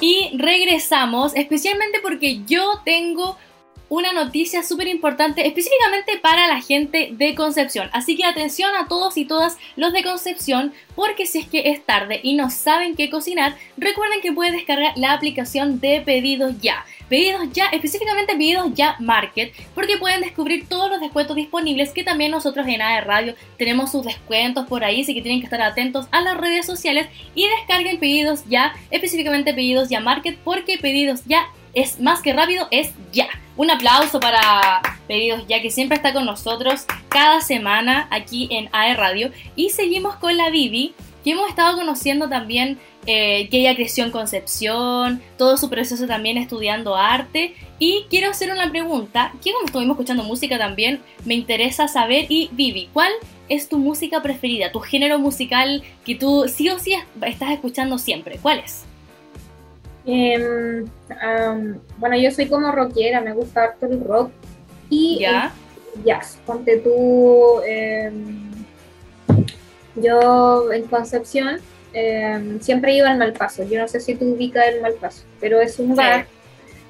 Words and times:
Y 0.00 0.30
regresamos, 0.36 1.34
especialmente 1.34 2.00
porque 2.00 2.40
yo 2.46 2.80
tengo 2.84 3.36
una 3.90 4.12
noticia 4.12 4.62
súper 4.62 4.86
importante 4.86 5.46
específicamente 5.46 6.18
para 6.22 6.46
la 6.46 6.62
gente 6.62 7.10
de 7.12 7.34
Concepción. 7.34 7.90
Así 7.92 8.16
que 8.16 8.24
atención 8.24 8.74
a 8.76 8.86
todos 8.86 9.16
y 9.16 9.24
todas 9.24 9.58
los 9.76 9.92
de 9.92 10.04
Concepción, 10.04 10.72
porque 10.94 11.26
si 11.26 11.40
es 11.40 11.48
que 11.48 11.70
es 11.70 11.84
tarde 11.84 12.20
y 12.22 12.34
no 12.34 12.50
saben 12.50 12.94
qué 12.94 13.10
cocinar, 13.10 13.56
recuerden 13.76 14.20
que 14.20 14.32
pueden 14.32 14.54
descargar 14.54 14.96
la 14.96 15.12
aplicación 15.12 15.80
de 15.80 16.00
Pedidos 16.00 16.54
Ya. 16.60 16.84
Pedidos 17.08 17.48
Ya, 17.52 17.66
específicamente 17.66 18.34
Pedidos 18.36 18.72
Ya 18.74 18.94
Market, 19.00 19.52
porque 19.74 19.98
pueden 19.98 20.20
descubrir 20.20 20.68
todos 20.68 20.88
los 20.88 21.00
descuentos 21.00 21.34
disponibles 21.34 21.90
que 21.90 22.04
también 22.04 22.30
nosotros 22.30 22.68
en 22.68 22.80
AE 22.80 23.00
Radio 23.00 23.34
tenemos 23.58 23.90
sus 23.90 24.04
descuentos 24.04 24.68
por 24.68 24.84
ahí, 24.84 25.02
así 25.02 25.14
que 25.14 25.22
tienen 25.22 25.40
que 25.40 25.46
estar 25.46 25.60
atentos 25.60 26.06
a 26.12 26.20
las 26.20 26.36
redes 26.36 26.64
sociales 26.64 27.08
y 27.34 27.48
descarguen 27.58 27.98
Pedidos 27.98 28.44
Ya, 28.48 28.72
específicamente 28.92 29.52
Pedidos 29.52 29.88
Ya 29.88 29.98
Market, 29.98 30.38
porque 30.44 30.78
Pedidos 30.78 31.24
Ya 31.26 31.48
es 31.74 32.00
más 32.00 32.20
que 32.20 32.32
rápido, 32.32 32.68
es 32.70 32.92
ya. 33.12 33.28
Un 33.56 33.70
aplauso 33.70 34.20
para 34.20 34.80
Pedidos 35.06 35.46
Ya, 35.48 35.60
que 35.60 35.70
siempre 35.70 35.96
está 35.96 36.12
con 36.12 36.24
nosotros 36.24 36.86
cada 37.08 37.40
semana 37.40 38.08
aquí 38.10 38.48
en 38.50 38.68
AE 38.72 38.94
Radio. 38.94 39.30
Y 39.56 39.70
seguimos 39.70 40.16
con 40.16 40.36
la 40.36 40.50
Vivi, 40.50 40.94
que 41.24 41.32
hemos 41.32 41.48
estado 41.48 41.76
conociendo 41.76 42.28
también 42.28 42.78
eh, 43.06 43.48
que 43.50 43.60
ella 43.60 43.74
creció 43.74 44.04
en 44.04 44.10
Concepción, 44.10 45.22
todo 45.36 45.56
su 45.56 45.68
proceso 45.68 46.06
también 46.06 46.38
estudiando 46.38 46.96
arte. 46.96 47.54
Y 47.78 48.04
quiero 48.08 48.30
hacer 48.30 48.50
una 48.50 48.70
pregunta, 48.70 49.32
que 49.42 49.52
como 49.52 49.66
estuvimos 49.66 49.94
escuchando 49.94 50.22
música 50.22 50.58
también, 50.58 51.00
me 51.24 51.34
interesa 51.34 51.88
saber. 51.88 52.26
Y 52.28 52.50
Vivi, 52.52 52.88
¿cuál 52.92 53.12
es 53.48 53.68
tu 53.68 53.78
música 53.78 54.22
preferida? 54.22 54.72
Tu 54.72 54.80
género 54.80 55.18
musical 55.18 55.82
que 56.04 56.14
tú 56.14 56.46
sí 56.48 56.68
o 56.68 56.78
sí 56.78 56.94
estás 57.26 57.50
escuchando 57.50 57.98
siempre. 57.98 58.38
¿Cuál 58.40 58.60
es? 58.60 58.84
Em, 60.06 60.86
bueno, 61.98 62.16
yo 62.16 62.30
soy 62.30 62.48
como 62.48 62.72
rockera, 62.72 63.20
me 63.20 63.32
gusta 63.32 63.64
harto 63.64 63.86
el 63.86 64.02
rock 64.02 64.30
y 64.88 65.18
¿Ya? 65.20 65.52
el 65.96 66.04
jazz. 66.04 66.38
Ponte 66.46 66.78
tú, 66.78 67.60
em, 67.66 68.50
yo 69.96 70.72
en 70.72 70.84
Concepción 70.84 71.60
em, 71.92 72.60
siempre 72.60 72.94
iba 72.94 73.10
al 73.10 73.18
Malpaso. 73.18 73.64
Yo 73.64 73.80
no 73.80 73.88
sé 73.88 74.00
si 74.00 74.14
tú 74.14 74.32
ubicas 74.34 74.68
el 74.68 74.80
Malpaso, 74.80 75.24
pero 75.40 75.60
es 75.60 75.78
un 75.78 75.94
bar 75.94 76.26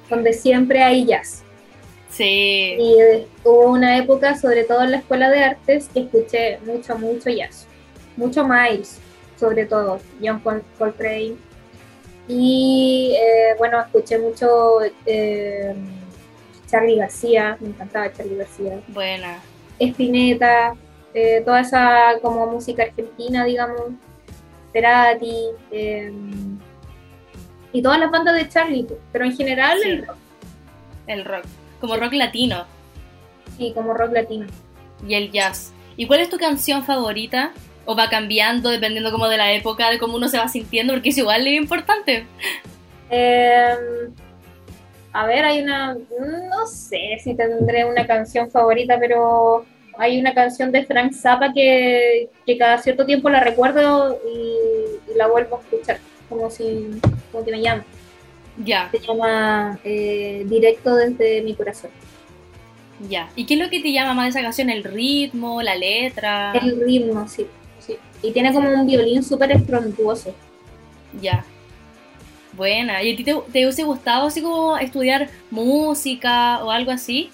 donde 0.09 0.33
siempre 0.33 0.81
hay 0.81 1.05
jazz. 1.05 1.43
Sí. 2.09 2.75
Y 2.77 2.95
hubo 3.43 3.71
una 3.71 3.97
época, 3.97 4.37
sobre 4.37 4.63
todo 4.65 4.83
en 4.83 4.91
la 4.91 4.97
escuela 4.97 5.29
de 5.29 5.43
artes, 5.43 5.89
que 5.93 6.01
escuché 6.01 6.59
mucho, 6.65 6.97
mucho 6.97 7.29
jazz. 7.29 7.65
Mucho 8.17 8.45
Miles, 8.45 8.99
sobre 9.39 9.65
todo. 9.65 9.99
John 10.21 10.41
Coltrane 10.77 11.37
y 12.31 13.13
eh, 13.13 13.55
bueno, 13.57 13.81
escuché 13.81 14.17
mucho 14.17 14.79
eh, 15.05 15.75
Charlie 16.65 16.95
García, 16.95 17.57
me 17.59 17.69
encantaba 17.69 18.11
Charlie 18.13 18.37
García. 18.37 18.79
Buena. 18.87 19.39
Espineta, 19.77 20.73
eh, 21.13 21.41
toda 21.43 21.59
esa 21.59 22.13
como 22.21 22.47
música 22.47 22.83
argentina, 22.83 23.43
digamos, 23.43 23.81
Terati, 24.71 25.47
y 27.73 27.81
todas 27.81 27.99
las 27.99 28.11
bandas 28.11 28.35
de 28.35 28.47
Charlie, 28.47 28.87
pero 29.11 29.25
en 29.25 29.35
general 29.35 29.77
el 29.83 30.07
rock. 30.07 30.17
El 31.07 31.25
rock, 31.25 31.45
como 31.81 31.97
rock 31.97 32.13
latino. 32.13 32.65
Sí, 33.57 33.73
como 33.75 33.93
rock 33.93 34.13
latino. 34.13 34.47
Y 35.05 35.15
el 35.15 35.31
jazz. 35.31 35.73
¿Y 35.97 36.07
cuál 36.07 36.21
es 36.21 36.29
tu 36.29 36.37
canción 36.37 36.83
favorita? 36.85 37.51
O 37.85 37.95
va 37.95 38.09
cambiando 38.09 38.69
dependiendo 38.69 39.11
como 39.11 39.27
de 39.27 39.37
la 39.37 39.51
época, 39.53 39.89
de 39.89 39.99
cómo 39.99 40.15
uno 40.15 40.27
se 40.27 40.37
va 40.37 40.47
sintiendo, 40.47 40.93
porque 40.93 41.09
es 41.09 41.17
igual 41.17 41.47
es 41.47 41.53
importante. 41.53 42.25
Em, 43.09 44.13
a 45.13 45.25
ver, 45.25 45.43
hay 45.43 45.61
una, 45.61 45.95
no 45.95 46.67
sé 46.67 47.19
si 47.23 47.33
tendré 47.35 47.85
una 47.85 48.05
canción 48.07 48.49
favorita, 48.49 48.97
pero 48.99 49.65
hay 49.97 50.19
una 50.19 50.33
canción 50.33 50.71
de 50.71 50.85
Frank 50.85 51.13
Zappa 51.13 51.53
que, 51.53 52.29
cada 52.57 52.77
cierto 52.77 53.05
tiempo 53.05 53.29
la 53.29 53.41
recuerdo 53.41 54.19
y, 54.25 55.17
la 55.17 55.27
vuelvo 55.27 55.57
a 55.57 55.59
escuchar, 55.59 55.99
como 56.29 56.49
si, 56.49 56.89
como 57.31 57.43
que 57.43 57.51
me 57.51 57.61
llama. 57.61 57.83
Ya. 58.63 58.89
Se 58.91 58.99
llama 58.99 59.79
eh, 59.83 60.43
Directo 60.47 60.95
desde 60.95 61.41
mi 61.41 61.53
corazón. 61.53 61.91
Ya. 63.09 63.29
¿Y 63.35 63.45
qué 63.45 63.55
es 63.55 63.59
lo 63.59 63.69
que 63.69 63.81
te 63.81 63.91
llama 63.91 64.13
más 64.13 64.25
de 64.25 64.29
esa 64.29 64.41
canción? 64.41 64.69
¿El 64.69 64.83
ritmo, 64.83 65.61
la 65.61 65.75
letra? 65.75 66.53
El 66.53 66.79
ritmo, 66.79 67.27
sí. 67.27 67.47
Y 68.21 68.31
tiene 68.31 68.53
como 68.53 68.69
un 68.69 68.85
violín 68.85 69.23
súper 69.23 69.51
estrontuoso. 69.51 70.33
Ya. 71.21 71.43
Buena. 72.53 73.01
¿Y 73.01 73.13
a 73.13 73.15
ti 73.15 73.23
te, 73.23 73.33
te 73.51 73.65
hubiese 73.65 73.83
gustado 73.83 74.27
así 74.27 74.41
como 74.41 74.77
estudiar 74.77 75.29
música 75.49 76.63
o 76.63 76.71
algo 76.71 76.91
así? 76.91 77.29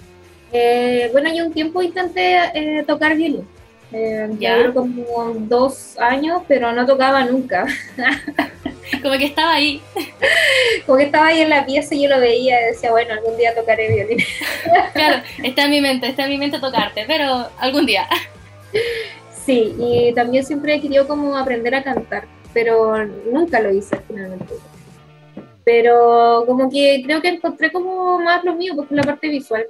Eh, 0.51 1.09
bueno, 1.11 1.33
yo 1.33 1.45
un 1.45 1.53
tiempo 1.53 1.81
intenté 1.81 2.37
eh, 2.53 2.83
tocar 2.85 3.15
violín. 3.15 3.47
Eh, 3.93 4.29
ya. 4.37 4.73
como 4.73 5.33
dos 5.39 5.97
años, 5.97 6.41
pero 6.47 6.73
no 6.73 6.85
tocaba 6.85 7.23
nunca. 7.23 7.65
como 9.01 9.17
que 9.17 9.25
estaba 9.25 9.53
ahí. 9.53 9.81
como 10.85 10.97
que 10.97 11.05
estaba 11.05 11.27
ahí 11.27 11.41
en 11.41 11.49
la 11.49 11.65
pieza 11.65 11.95
y 11.95 12.03
yo 12.03 12.09
lo 12.09 12.19
veía 12.19 12.61
y 12.61 12.65
decía, 12.65 12.91
bueno, 12.91 13.13
algún 13.13 13.37
día 13.37 13.55
tocaré 13.55 13.93
violín. 13.93 14.19
claro, 14.93 15.23
está 15.41 15.63
en 15.65 15.71
mi 15.71 15.81
mente, 15.81 16.07
está 16.07 16.25
en 16.25 16.29
mi 16.29 16.37
mente 16.37 16.59
tocarte, 16.59 17.05
pero 17.07 17.49
algún 17.59 17.85
día. 17.85 18.07
Sí, 19.47 19.73
y 19.79 20.13
también 20.13 20.45
siempre 20.45 20.75
he 20.75 20.81
querido 20.81 21.07
como 21.07 21.37
aprender 21.37 21.73
a 21.73 21.81
cantar, 21.81 22.27
pero 22.53 22.97
nunca 23.31 23.61
lo 23.61 23.71
hice 23.71 23.97
finalmente. 24.05 24.55
Pero 25.63 26.43
como 26.45 26.69
que 26.69 27.01
creo 27.05 27.21
que 27.21 27.29
encontré 27.29 27.71
como 27.71 28.19
más 28.19 28.43
lo 28.43 28.55
mío, 28.55 28.73
porque 28.75 28.93
es 28.93 28.97
la 28.97 29.03
parte 29.03 29.29
visual, 29.29 29.65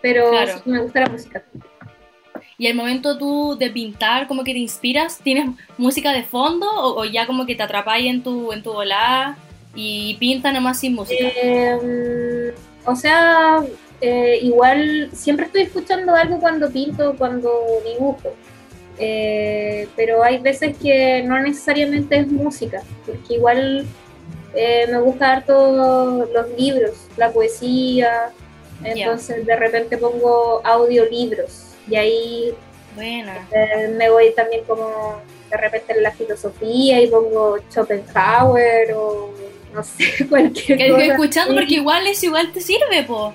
pero 0.00 0.32
me 0.64 0.80
gusta 0.80 1.02
la 1.02 1.06
música. 1.06 1.44
Y 2.58 2.66
el 2.66 2.74
momento 2.74 3.16
tú 3.16 3.56
de 3.56 3.70
pintar, 3.70 4.26
como 4.26 4.42
que 4.42 4.54
te 4.54 4.58
inspiras, 4.58 5.20
¿tienes 5.20 5.50
música 5.78 6.12
de 6.12 6.24
fondo 6.24 6.66
o, 6.68 7.04
ya 7.04 7.24
como 7.24 7.46
que 7.46 7.54
te 7.54 7.62
atrapáis 7.62 8.06
en 8.06 8.24
tu, 8.24 8.52
en 8.52 8.64
tu 8.64 8.72
volada 8.72 9.38
y 9.76 10.16
pinta 10.18 10.50
nomás 10.50 10.80
sin 10.80 10.94
música? 10.94 11.28
Em, 11.40 12.52
o 12.84 12.96
sea, 12.96 13.62
eh, 14.00 14.40
igual 14.42 15.10
siempre 15.12 15.46
estoy 15.46 15.62
escuchando 15.62 16.12
algo 16.12 16.40
cuando 16.40 16.68
pinto, 16.72 17.14
cuando 17.16 17.52
dibujo. 17.84 18.34
Eh, 18.98 19.88
pero 19.96 20.22
hay 20.22 20.38
veces 20.38 20.76
que 20.76 21.22
no 21.22 21.40
necesariamente 21.40 22.18
es 22.18 22.28
música, 22.28 22.82
porque 23.06 23.34
igual 23.34 23.86
eh, 24.54 24.86
me 24.88 24.98
gusta 25.00 25.32
harto 25.32 26.28
los 26.32 26.50
libros, 26.58 26.92
la 27.16 27.32
poesía, 27.32 28.30
entonces 28.84 29.46
de 29.46 29.56
repente 29.56 29.96
pongo 29.96 30.60
audiolibros 30.64 31.68
y 31.88 31.96
ahí 31.96 32.54
eh, 33.00 33.94
me 33.96 34.10
voy 34.10 34.32
también 34.34 34.64
como 34.64 35.20
de 35.50 35.56
repente 35.56 35.94
en 35.94 36.02
la 36.02 36.10
filosofía 36.12 37.00
y 37.00 37.06
pongo 37.06 37.56
Schopenhauer 37.70 38.92
o 38.94 39.32
no 39.72 39.82
sé, 39.82 40.26
cualquier 40.28 40.78
que 40.78 40.90
cosa. 40.90 41.04
escuchando 41.04 41.54
porque 41.54 41.74
igual 41.74 42.06
eso 42.06 42.26
igual 42.26 42.52
te 42.52 42.60
sirve, 42.60 43.04
po. 43.06 43.32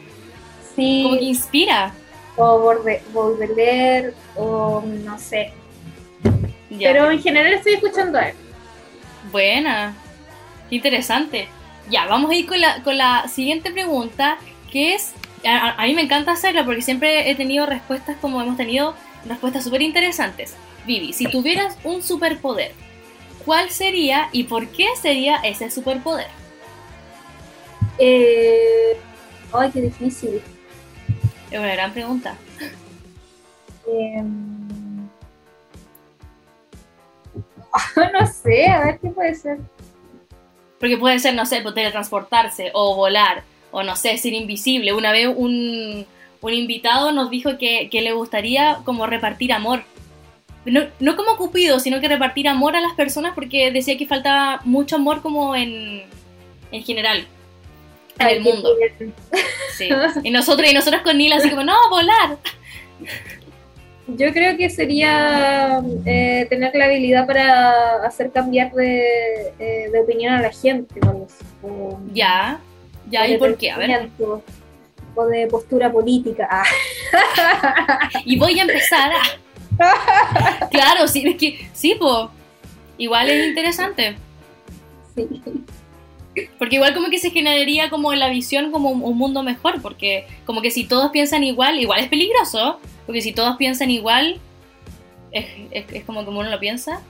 Sí. 0.76 1.02
Como 1.04 1.18
que 1.18 1.26
inspira 1.26 1.94
o 2.38 2.74
Baudelaire 3.14 4.14
o 4.36 4.82
no 4.82 5.20
sé. 5.20 5.52
Pero 6.70 7.12
en 7.12 7.22
general 7.22 7.54
estoy 7.54 7.74
escuchando 7.74 8.18
a 8.18 8.30
él. 8.30 8.36
Buena, 9.32 9.96
qué 10.70 10.76
interesante. 10.76 11.48
Ya, 11.90 12.06
vamos 12.06 12.32
a 12.32 12.36
ir 12.36 12.46
con 12.46 12.62
la, 12.62 12.84
con 12.84 12.98
la 12.98 13.28
siguiente 13.28 13.72
pregunta, 13.72 14.38
que 14.72 14.94
es, 14.94 15.14
a, 15.46 15.84
mí 15.86 15.96
me 15.96 16.02
encanta 16.02 16.34
hacerla 16.34 16.66
porque 16.66 16.82
siempre 16.82 17.30
he 17.30 17.36
tenido 17.36 17.66
respuestas 17.66 18.18
como 18.18 18.42
hemos 18.42 18.58
tenido, 18.58 18.94
respuestas 19.26 19.64
súper 19.64 19.82
interesantes. 19.82 20.56
Vivi, 20.86 21.14
si 21.14 21.26
tuvieras 21.26 21.78
un 21.84 22.04
superpoder, 22.04 22.72
¿cuál 23.46 23.70
sería 23.70 24.30
y 24.32 24.44
por 24.44 24.68
qué 24.68 24.88
sería 25.02 25.38
ese 25.38 25.72
superpoder? 25.72 26.28
Eh, 27.98 28.98
ay, 29.54 29.72
qué 29.72 29.82
difícil. 29.82 30.42
Es 31.52 31.60
una 31.60 31.74
gran 31.74 31.94
pregunta. 31.94 32.36
Em, 33.88 35.08
no 38.14 38.28
sé, 38.28 38.68
a 38.68 38.86
ver 38.86 39.00
qué 39.00 39.10
puede 39.10 39.36
ser. 39.36 39.60
Porque 40.80 40.98
puede 40.98 41.20
ser, 41.20 41.36
no 41.36 41.46
sé, 41.46 41.62
pues, 41.62 41.74
teletransportarse 41.74 42.72
o 42.74 42.96
volar 42.96 43.44
o 43.72 43.84
no 43.84 43.96
sé, 43.96 44.18
ser 44.18 44.34
invisible. 44.34 44.94
Una 44.94 45.12
vez 45.12 45.28
un, 45.34 46.06
un 46.42 46.54
invitado 46.54 47.12
nos 47.12 47.30
dijo 47.30 47.58
que, 47.58 47.90
le 47.92 48.14
gustaría 48.14 48.80
como 48.84 49.06
repartir 49.06 49.54
amor. 49.54 49.84
No, 50.66 50.82
no, 51.00 51.16
como 51.16 51.38
Cupido, 51.38 51.80
sino 51.80 52.02
que 52.02 52.10
repartir 52.10 52.48
amor 52.48 52.76
a 52.76 52.82
las 52.82 52.94
personas 52.94 53.34
porque 53.34 53.72
decía 53.72 53.98
que 53.98 54.06
faltaba 54.06 54.60
mucho 54.66 54.98
amor 54.98 55.22
como 55.22 55.56
en, 55.56 56.04
en 56.72 56.84
general 56.84 57.26
en 58.20 58.28
el 58.28 58.42
mundo. 58.42 58.70
Sí. 59.78 59.90
Y 60.24 60.32
nosotros, 60.32 60.70
y 60.70 60.74
nosotros 60.74 61.02
con 61.04 61.18
Nila 61.18 61.36
así 61.38 61.50
como, 61.50 61.64
no, 61.64 61.76
volar. 61.90 62.38
yo 64.08 64.32
creo 64.34 64.58
que 64.58 64.70
sería 64.70 65.82
eh, 66.06 66.46
tener 66.50 66.74
la 66.76 66.86
habilidad 66.86 67.28
para 67.28 68.04
hacer 68.06 68.32
cambiar 68.32 68.72
de, 68.74 69.54
eh, 69.60 69.90
de 69.92 70.00
opinión 70.00 70.34
a 70.34 70.42
la 70.42 70.52
gente. 70.52 71.00
vamos, 71.02 71.32
o- 71.62 72.00
Ya, 72.14 72.60
ya, 73.10 73.28
¿y 73.28 73.38
por 73.38 73.58
qué? 73.58 73.72
A 73.72 73.78
ver. 73.78 74.10
O 75.20 75.26
de 75.26 75.48
postura 75.48 75.92
política. 75.92 76.48
Ah, 76.50 76.64
Y 78.26 78.38
voy 78.38 78.60
a 78.60 78.64
empezar 78.64 79.12
a... 79.12 79.22
Claro, 80.72 81.08
sí, 81.08 81.24
es 81.28 81.36
que, 81.38 81.68
sí, 81.74 81.96
po. 81.96 82.30
Igual 82.98 83.30
es 83.30 83.48
interesante. 83.48 84.16
sí. 85.16 85.28
Porque 86.58 86.76
igual 86.76 86.94
como 86.94 87.10
que 87.10 87.20
se 87.20 87.32
generaría 87.32 87.90
como 87.90 88.14
la 88.14 88.30
visión 88.30 88.72
como 88.72 88.92
un, 88.92 89.04
un 89.04 89.18
mundo 89.18 89.44
mejor, 89.44 89.82
porque 89.82 90.26
como 90.46 90.62
que 90.62 90.72
si 90.72 90.86
todos 90.86 91.12
piensan 91.12 91.44
igual, 91.44 91.80
igual 91.80 92.00
es 92.00 92.10
peligroso, 92.10 92.80
porque 93.06 93.22
si 93.22 93.32
todos 93.32 93.58
piensan 93.58 93.90
igual, 93.92 94.40
es, 95.32 95.46
es, 95.72 95.86
es 95.92 96.04
como 96.04 96.26
como 96.26 96.40
uno 96.40 96.50
lo 96.50 96.60
piensa. 96.60 97.02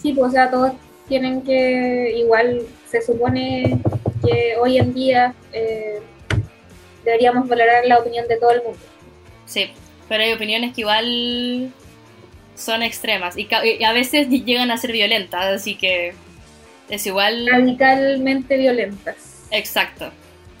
Sí, 0.00 0.12
pues, 0.12 0.28
o 0.28 0.32
sea, 0.32 0.50
todos 0.50 0.72
tienen 1.08 1.42
que, 1.42 2.14
igual 2.16 2.62
se 2.88 3.02
supone 3.02 3.78
que 4.24 4.56
hoy 4.56 4.78
en 4.78 4.94
día 4.94 5.34
eh, 5.52 6.00
deberíamos 7.04 7.48
valorar 7.48 7.84
la 7.86 7.98
opinión 7.98 8.26
de 8.28 8.36
todo 8.36 8.52
el 8.52 8.62
mundo. 8.62 8.78
Sí, 9.46 9.70
pero 10.08 10.22
hay 10.22 10.32
opiniones 10.32 10.74
que 10.74 10.82
igual 10.82 11.72
son 12.54 12.82
extremas 12.82 13.36
y, 13.36 13.48
y 13.78 13.84
a 13.84 13.92
veces 13.92 14.28
llegan 14.28 14.70
a 14.70 14.76
ser 14.76 14.92
violentas, 14.92 15.46
así 15.46 15.74
que 15.74 16.14
es 16.90 17.06
igual... 17.06 17.46
Radicalmente 17.46 18.56
violentas. 18.58 19.46
Exacto, 19.50 20.10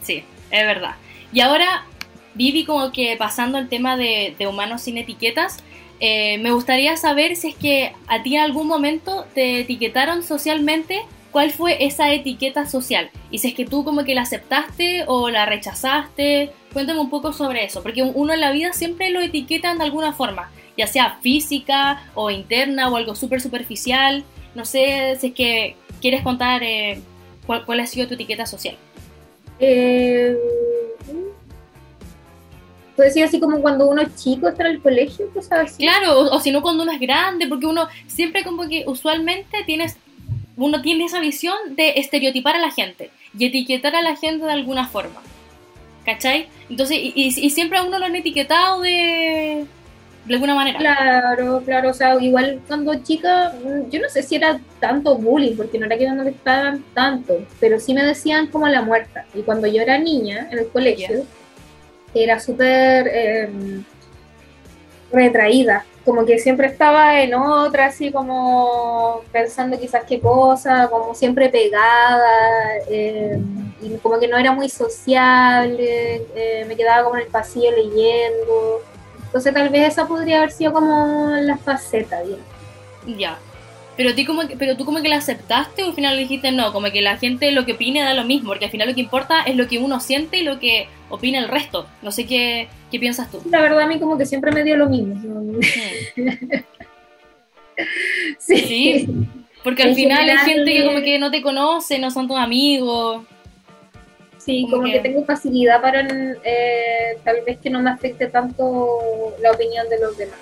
sí, 0.00 0.24
es 0.50 0.66
verdad. 0.66 0.94
Y 1.32 1.40
ahora, 1.40 1.84
Vivi, 2.34 2.64
como 2.64 2.92
que 2.92 3.16
pasando 3.16 3.58
al 3.58 3.68
tema 3.68 3.96
de, 3.96 4.34
de 4.38 4.46
humanos 4.46 4.82
sin 4.82 4.98
etiquetas, 4.98 5.62
eh, 6.00 6.38
me 6.38 6.50
gustaría 6.52 6.96
saber 6.96 7.36
si 7.36 7.48
es 7.48 7.54
que 7.54 7.92
a 8.08 8.22
ti 8.22 8.36
en 8.36 8.42
algún 8.42 8.66
momento 8.66 9.26
te 9.34 9.60
etiquetaron 9.60 10.22
socialmente, 10.22 11.02
¿cuál 11.30 11.50
fue 11.50 11.84
esa 11.84 12.10
etiqueta 12.12 12.64
social? 12.64 13.10
Y 13.30 13.38
si 13.38 13.48
es 13.48 13.54
que 13.54 13.66
tú 13.66 13.84
como 13.84 14.02
que 14.04 14.14
la 14.14 14.22
aceptaste 14.22 15.04
o 15.06 15.28
la 15.28 15.44
rechazaste, 15.44 16.52
cuéntame 16.72 17.00
un 17.00 17.10
poco 17.10 17.34
sobre 17.34 17.64
eso, 17.64 17.82
porque 17.82 18.02
uno 18.02 18.32
en 18.32 18.40
la 18.40 18.50
vida 18.50 18.72
siempre 18.72 19.10
lo 19.10 19.20
etiquetan 19.20 19.76
de 19.76 19.84
alguna 19.84 20.14
forma, 20.14 20.50
ya 20.78 20.86
sea 20.86 21.18
física 21.20 22.02
o 22.14 22.30
interna 22.30 22.88
o 22.88 22.96
algo 22.96 23.14
súper 23.14 23.42
superficial. 23.42 24.24
No 24.54 24.64
sé 24.64 25.16
si 25.20 25.28
es 25.28 25.34
que 25.34 25.76
quieres 26.00 26.22
contar 26.22 26.62
eh, 26.62 27.00
cuál, 27.46 27.64
cuál 27.64 27.80
ha 27.80 27.86
sido 27.86 28.08
tu 28.08 28.14
etiqueta 28.14 28.46
social. 28.46 28.76
Eh, 29.58 30.36
decir 32.96 33.24
así 33.24 33.40
como 33.40 33.60
cuando 33.62 33.86
uno 33.88 34.02
es 34.02 34.14
chico 34.16 34.48
está 34.48 34.64
en 34.68 34.72
el 34.76 34.82
colegio, 34.82 35.28
cosas 35.32 35.60
así. 35.72 35.82
Claro, 35.84 36.18
o, 36.18 36.36
o 36.36 36.40
si 36.40 36.50
no 36.50 36.60
cuando 36.60 36.82
uno 36.82 36.92
es 36.92 37.00
grande, 37.00 37.46
porque 37.46 37.66
uno 37.66 37.88
siempre 38.06 38.44
como 38.44 38.68
que 38.68 38.84
usualmente 38.86 39.64
tienes, 39.64 39.96
uno 40.56 40.82
tiene 40.82 41.04
esa 41.06 41.20
visión 41.20 41.56
de 41.76 41.94
estereotipar 41.96 42.56
a 42.56 42.60
la 42.60 42.70
gente 42.70 43.10
y 43.38 43.46
etiquetar 43.46 43.94
a 43.96 44.02
la 44.02 44.16
gente 44.16 44.44
de 44.44 44.52
alguna 44.52 44.86
forma. 44.86 45.22
¿Cachai? 46.04 46.48
Entonces, 46.68 46.98
y, 46.98 47.12
y- 47.14 47.46
y 47.46 47.50
siempre 47.50 47.78
a 47.78 47.82
uno 47.82 47.98
lo 47.98 48.04
han 48.06 48.16
etiquetado 48.16 48.80
de, 48.82 49.64
de 50.24 50.34
alguna 50.34 50.54
manera. 50.54 50.78
Claro, 50.78 51.62
claro, 51.64 51.90
o 51.90 51.94
sea, 51.94 52.14
igual 52.20 52.60
cuando 52.66 52.94
chica, 53.02 53.52
mm, 53.52 53.90
yo 53.90 54.00
no 54.00 54.08
sé 54.08 54.22
si 54.22 54.36
era 54.36 54.60
tanto 54.78 55.16
bullying, 55.16 55.56
porque 55.56 55.78
no 55.78 55.86
era 55.86 55.96
que 55.96 56.08
me 56.08 56.16
molestaban 56.16 56.84
tanto, 56.94 57.38
pero 57.58 57.80
sí 57.80 57.94
me 57.94 58.04
decían 58.04 58.46
como 58.48 58.68
la 58.68 58.82
muerta. 58.82 59.24
Y 59.34 59.42
cuando 59.42 59.66
yo 59.66 59.82
era 59.82 59.98
niña 59.98 60.48
en 60.50 60.58
el 60.58 60.68
colegio, 60.68 61.24
era 62.14 62.40
súper 62.40 63.08
eh, 63.12 63.48
retraída, 65.12 65.84
como 66.04 66.24
que 66.24 66.38
siempre 66.38 66.66
estaba 66.66 67.20
en 67.20 67.34
otra, 67.34 67.86
así 67.86 68.10
como 68.10 69.22
pensando 69.32 69.78
quizás 69.78 70.04
qué 70.04 70.20
cosa, 70.20 70.88
como 70.90 71.14
siempre 71.14 71.48
pegada, 71.48 72.28
eh, 72.88 73.38
y 73.82 73.96
como 73.98 74.18
que 74.18 74.28
no 74.28 74.36
era 74.36 74.52
muy 74.52 74.68
sociable, 74.68 76.26
eh, 76.34 76.64
me 76.66 76.76
quedaba 76.76 77.04
como 77.04 77.16
en 77.16 77.22
el 77.22 77.28
pasillo 77.28 77.70
leyendo. 77.70 78.82
Entonces 79.30 79.54
tal 79.54 79.68
vez 79.68 79.92
esa 79.92 80.08
podría 80.08 80.38
haber 80.38 80.50
sido 80.50 80.72
como 80.72 81.30
la 81.30 81.56
faceta, 81.56 82.20
digamos. 82.20 82.46
Ya. 83.16 83.38
Pero, 83.96 84.14
ti 84.14 84.24
como 84.24 84.48
que, 84.48 84.56
pero 84.56 84.76
tú 84.76 84.84
como 84.84 85.02
que 85.02 85.08
la 85.08 85.18
aceptaste 85.18 85.84
o 85.84 85.88
al 85.88 85.94
final 85.94 86.18
dijiste 86.18 86.50
no, 86.50 86.72
como 86.72 86.90
que 86.90 87.00
la 87.00 87.16
gente 87.16 87.52
lo 87.52 87.64
que 87.64 87.74
opine 87.74 88.02
da 88.02 88.14
lo 88.14 88.24
mismo, 88.24 88.48
porque 88.48 88.64
al 88.64 88.70
final 88.70 88.88
lo 88.88 88.94
que 88.94 89.02
importa 89.02 89.42
es 89.42 89.54
lo 89.54 89.68
que 89.68 89.78
uno 89.78 90.00
siente 90.00 90.38
y 90.38 90.42
lo 90.42 90.58
que 90.58 90.88
opina 91.10 91.38
el 91.38 91.48
resto. 91.48 91.86
No 92.02 92.10
sé 92.10 92.26
qué, 92.26 92.68
qué 92.90 92.98
piensas 92.98 93.30
tú. 93.30 93.40
La 93.48 93.60
verdad 93.60 93.82
a 93.82 93.86
mí 93.86 94.00
como 94.00 94.18
que 94.18 94.26
siempre 94.26 94.50
me 94.52 94.64
dio 94.64 94.76
lo 94.76 94.88
mismo. 94.88 95.14
Sí. 98.38 98.56
Sí, 98.58 99.08
porque 99.64 99.82
al 99.82 99.90
En 99.90 99.94
final 99.96 100.18
hay 100.18 100.36
general, 100.36 100.46
gente 100.46 100.72
que 100.72 100.84
como 100.84 100.98
eh, 100.98 101.02
que 101.02 101.18
no 101.18 101.30
te 101.30 101.40
conoce, 101.40 101.98
no 101.98 102.10
son 102.10 102.28
tus 102.28 102.36
amigos. 102.36 103.24
Sí, 104.44 104.62
Como 104.62 104.76
como 104.78 104.84
que- 104.86 104.92
que 104.92 105.00
tengo 105.00 105.24
facilidad 105.24 105.82
para 105.82 106.00
eh, 106.44 107.18
tal 107.24 107.36
vez 107.46 107.58
que 107.58 107.68
no 107.68 107.80
me 107.80 107.90
afecte 107.90 108.26
tanto 108.26 109.34
la 109.40 109.52
opinión 109.52 109.88
de 109.90 110.00
los 110.00 110.16
demás. 110.16 110.38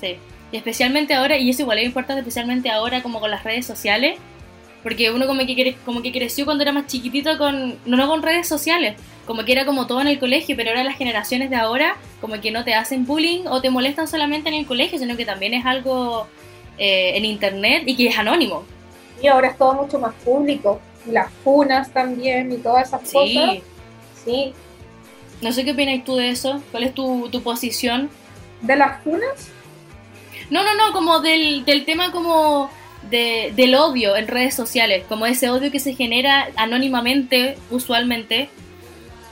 Sí. 0.00 0.16
Y 0.52 0.56
especialmente 0.56 1.14
ahora, 1.14 1.36
y 1.38 1.50
eso 1.50 1.62
igual 1.62 1.78
es 1.78 1.86
importante, 1.86 2.20
especialmente 2.20 2.70
ahora 2.70 3.02
como 3.02 3.20
con 3.20 3.30
las 3.30 3.42
redes 3.42 3.66
sociales, 3.66 4.18
porque 4.82 5.10
uno 5.10 5.26
como 5.26 5.40
que, 5.46 5.76
como 5.84 6.02
que 6.02 6.12
creció 6.12 6.44
cuando 6.44 6.62
era 6.62 6.72
más 6.72 6.86
chiquitito 6.86 7.38
con, 7.38 7.78
no, 7.86 7.96
no 7.96 8.06
con 8.08 8.22
redes 8.22 8.48
sociales, 8.48 8.94
como 9.26 9.44
que 9.44 9.52
era 9.52 9.64
como 9.64 9.86
todo 9.86 10.00
en 10.00 10.08
el 10.08 10.18
colegio, 10.18 10.54
pero 10.56 10.70
ahora 10.70 10.84
las 10.84 10.96
generaciones 10.98 11.50
de 11.50 11.56
ahora 11.56 11.96
como 12.20 12.40
que 12.40 12.50
no 12.50 12.64
te 12.64 12.74
hacen 12.74 13.06
bullying 13.06 13.46
o 13.46 13.60
te 13.60 13.70
molestan 13.70 14.06
solamente 14.08 14.48
en 14.50 14.56
el 14.56 14.66
colegio, 14.66 14.98
sino 14.98 15.16
que 15.16 15.24
también 15.24 15.54
es 15.54 15.64
algo 15.64 16.26
eh, 16.78 17.12
en 17.16 17.24
internet 17.24 17.84
y 17.86 17.96
que 17.96 18.08
es 18.08 18.18
anónimo. 18.18 18.64
Y 19.22 19.28
ahora 19.28 19.48
es 19.48 19.56
todo 19.56 19.72
mucho 19.74 19.98
más 20.00 20.12
público. 20.24 20.80
Las 21.06 21.30
funas 21.44 21.90
también 21.92 22.52
y 22.52 22.56
todas 22.58 22.88
esas 22.88 23.00
cosas. 23.02 23.12
Sí. 23.24 23.62
Sí. 24.24 24.52
No 25.40 25.52
sé 25.52 25.64
qué 25.64 25.72
opinas 25.72 26.04
tú 26.04 26.16
de 26.16 26.30
eso, 26.30 26.62
cuál 26.70 26.84
es 26.84 26.94
tu, 26.94 27.28
tu 27.30 27.42
posición. 27.42 28.08
¿De 28.60 28.76
las 28.76 29.02
funas? 29.02 29.48
No, 30.50 30.62
no, 30.62 30.74
no, 30.76 30.92
como 30.92 31.20
del, 31.20 31.64
del 31.64 31.84
tema 31.84 32.12
como 32.12 32.70
de, 33.10 33.52
del 33.56 33.74
odio 33.74 34.14
en 34.16 34.28
redes 34.28 34.54
sociales, 34.54 35.04
como 35.08 35.26
ese 35.26 35.50
odio 35.50 35.72
que 35.72 35.80
se 35.80 35.94
genera 35.94 36.48
anónimamente, 36.56 37.56
usualmente. 37.70 38.48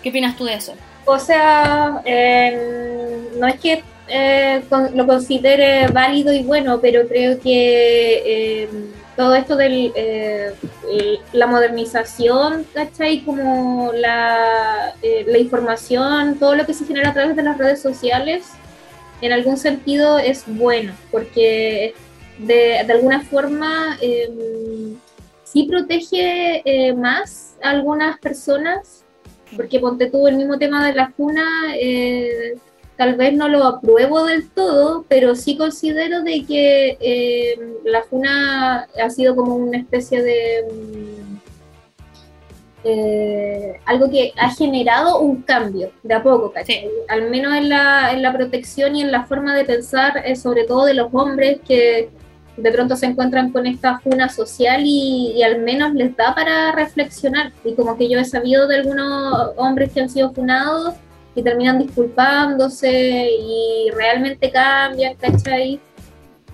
¿Qué 0.02 0.08
opinas 0.08 0.36
tú 0.36 0.44
de 0.46 0.54
eso? 0.54 0.74
O 1.04 1.18
sea, 1.18 2.02
eh, 2.04 3.28
no 3.38 3.46
es 3.46 3.60
que 3.60 3.82
eh, 4.08 4.62
con- 4.68 4.96
lo 4.96 5.06
considere 5.06 5.86
válido 5.88 6.32
y 6.32 6.42
bueno, 6.42 6.80
pero 6.80 7.06
creo 7.06 7.38
que 7.40 8.22
eh, 8.64 8.68
todo 9.20 9.34
esto 9.34 9.54
de 9.54 10.54
la 11.34 11.46
modernización, 11.46 12.64
¿cachai? 12.72 13.20
Como 13.20 13.92
la, 13.92 14.94
eh, 15.02 15.26
la 15.28 15.36
información, 15.36 16.38
todo 16.38 16.54
lo 16.54 16.64
que 16.64 16.72
se 16.72 16.86
genera 16.86 17.10
a 17.10 17.12
través 17.12 17.36
de 17.36 17.42
las 17.42 17.58
redes 17.58 17.82
sociales, 17.82 18.46
en 19.20 19.32
algún 19.32 19.58
sentido 19.58 20.18
es 20.18 20.44
bueno, 20.46 20.94
porque 21.10 21.92
de, 22.38 22.82
de 22.86 22.92
alguna 22.94 23.20
forma 23.20 23.98
eh, 24.00 24.94
sí 25.44 25.64
protege 25.64 26.62
eh, 26.64 26.94
más 26.94 27.58
a 27.62 27.70
algunas 27.72 28.18
personas 28.20 29.04
porque 29.54 29.80
ponte 29.80 30.10
tú 30.10 30.28
el 30.28 30.36
mismo 30.36 30.58
tema 30.58 30.86
de 30.86 30.94
la 30.94 31.10
funa, 31.10 31.74
eh, 31.76 32.56
tal 33.00 33.14
vez 33.14 33.32
no 33.32 33.48
lo 33.48 33.64
apruebo 33.64 34.24
del 34.24 34.50
todo, 34.50 35.06
pero 35.08 35.34
sí 35.34 35.56
considero 35.56 36.20
de 36.20 36.44
que 36.44 36.98
eh, 37.00 37.58
la 37.82 38.02
funa 38.02 38.86
ha 39.02 39.08
sido 39.08 39.34
como 39.34 39.56
una 39.56 39.78
especie 39.78 40.22
de 40.22 40.66
mm, 40.70 41.36
eh, 42.84 43.80
algo 43.86 44.10
que 44.10 44.34
ha 44.36 44.50
generado 44.50 45.18
un 45.18 45.40
cambio 45.40 45.92
de 46.02 46.12
a 46.12 46.22
poco, 46.22 46.52
¿cachai? 46.52 46.90
Al 47.08 47.30
menos 47.30 47.54
en 47.54 47.70
la, 47.70 48.12
en 48.12 48.20
la 48.20 48.34
protección 48.34 48.94
y 48.94 49.00
en 49.00 49.10
la 49.10 49.24
forma 49.24 49.54
de 49.56 49.64
pensar, 49.64 50.20
eh, 50.22 50.36
sobre 50.36 50.64
todo 50.64 50.84
de 50.84 50.92
los 50.92 51.08
hombres 51.14 51.58
que 51.66 52.10
de 52.58 52.70
pronto 52.70 52.96
se 52.96 53.06
encuentran 53.06 53.50
con 53.50 53.66
esta 53.66 53.98
funa 54.00 54.28
social 54.28 54.82
y, 54.84 55.32
y, 55.36 55.42
al 55.42 55.60
menos 55.62 55.94
les 55.94 56.14
da 56.18 56.34
para 56.34 56.72
reflexionar. 56.72 57.50
Y 57.64 57.72
como 57.76 57.96
que 57.96 58.10
yo 58.10 58.18
he 58.18 58.26
sabido 58.26 58.68
de 58.68 58.76
algunos 58.76 59.52
hombres 59.56 59.90
que 59.90 60.02
han 60.02 60.10
sido 60.10 60.34
funados 60.34 60.96
y 61.34 61.42
terminan 61.42 61.78
disculpándose 61.78 63.30
y 63.30 63.90
realmente 63.92 64.50
cambian, 64.50 65.14
¿cachai? 65.16 65.80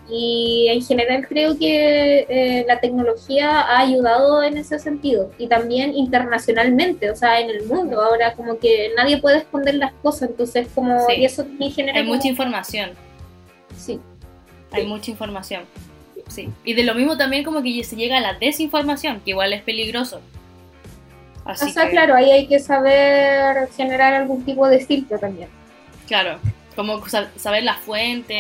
Y 0.08 0.68
en 0.68 0.82
general 0.84 1.26
creo 1.26 1.58
que 1.58 2.26
eh, 2.28 2.64
la 2.68 2.78
tecnología 2.78 3.62
ha 3.62 3.80
ayudado 3.80 4.42
en 4.44 4.56
ese 4.56 4.78
sentido 4.78 5.32
y 5.36 5.48
también 5.48 5.96
internacionalmente, 5.96 7.10
o 7.10 7.16
sea, 7.16 7.40
en 7.40 7.50
el 7.50 7.64
mundo. 7.66 8.00
Ahora 8.00 8.34
como 8.34 8.58
que 8.58 8.90
nadie 8.96 9.18
puede 9.20 9.38
esconder 9.38 9.74
las 9.74 9.92
cosas, 9.94 10.30
entonces 10.30 10.68
como... 10.74 11.04
Sí. 11.08 11.14
Y 11.16 11.24
eso 11.24 11.42
en 11.58 11.72
general... 11.72 11.96
Hay 11.96 12.04
como- 12.04 12.14
mucha 12.16 12.28
información, 12.28 12.90
Sí. 13.76 13.98
hay 14.70 14.82
Sí. 14.82 14.88
mucha 14.88 15.10
información. 15.10 15.62
Sí. 16.28 16.50
Y 16.64 16.74
de 16.74 16.84
lo 16.84 16.94
mismo 16.94 17.16
también 17.16 17.42
como 17.42 17.62
que 17.62 17.82
se 17.82 17.96
llega 17.96 18.18
a 18.18 18.20
la 18.20 18.34
desinformación, 18.34 19.20
que 19.24 19.30
igual 19.30 19.52
es 19.52 19.62
peligroso. 19.62 20.20
Así 21.46 21.66
o 21.66 21.68
sea, 21.68 21.84
que, 21.84 21.90
claro, 21.90 22.14
ahí 22.14 22.30
hay 22.30 22.46
que 22.46 22.58
saber 22.58 23.68
generar 23.76 24.14
algún 24.14 24.44
tipo 24.44 24.68
de 24.68 24.80
filtro 24.80 25.18
también. 25.18 25.48
Claro. 26.06 26.38
Como 26.74 27.02
saber 27.08 27.62
la 27.62 27.74
fuente. 27.74 28.38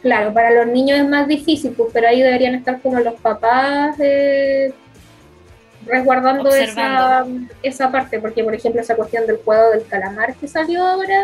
claro, 0.00 0.32
para 0.32 0.50
los 0.50 0.66
niños 0.68 0.98
es 0.98 1.08
más 1.08 1.28
difícil, 1.28 1.72
pues, 1.72 1.90
pero 1.92 2.08
ahí 2.08 2.22
deberían 2.22 2.54
estar 2.54 2.80
como 2.80 2.98
los 3.00 3.14
papás 3.20 3.96
eh, 4.00 4.72
resguardando 5.84 6.54
esa, 6.54 7.26
esa 7.62 7.90
parte, 7.90 8.18
porque 8.18 8.42
por 8.42 8.54
ejemplo 8.54 8.80
esa 8.80 8.96
cuestión 8.96 9.26
del 9.26 9.36
juego 9.38 9.72
del 9.72 9.84
calamar 9.86 10.34
que 10.36 10.48
salió 10.48 10.86
ahora, 10.86 11.20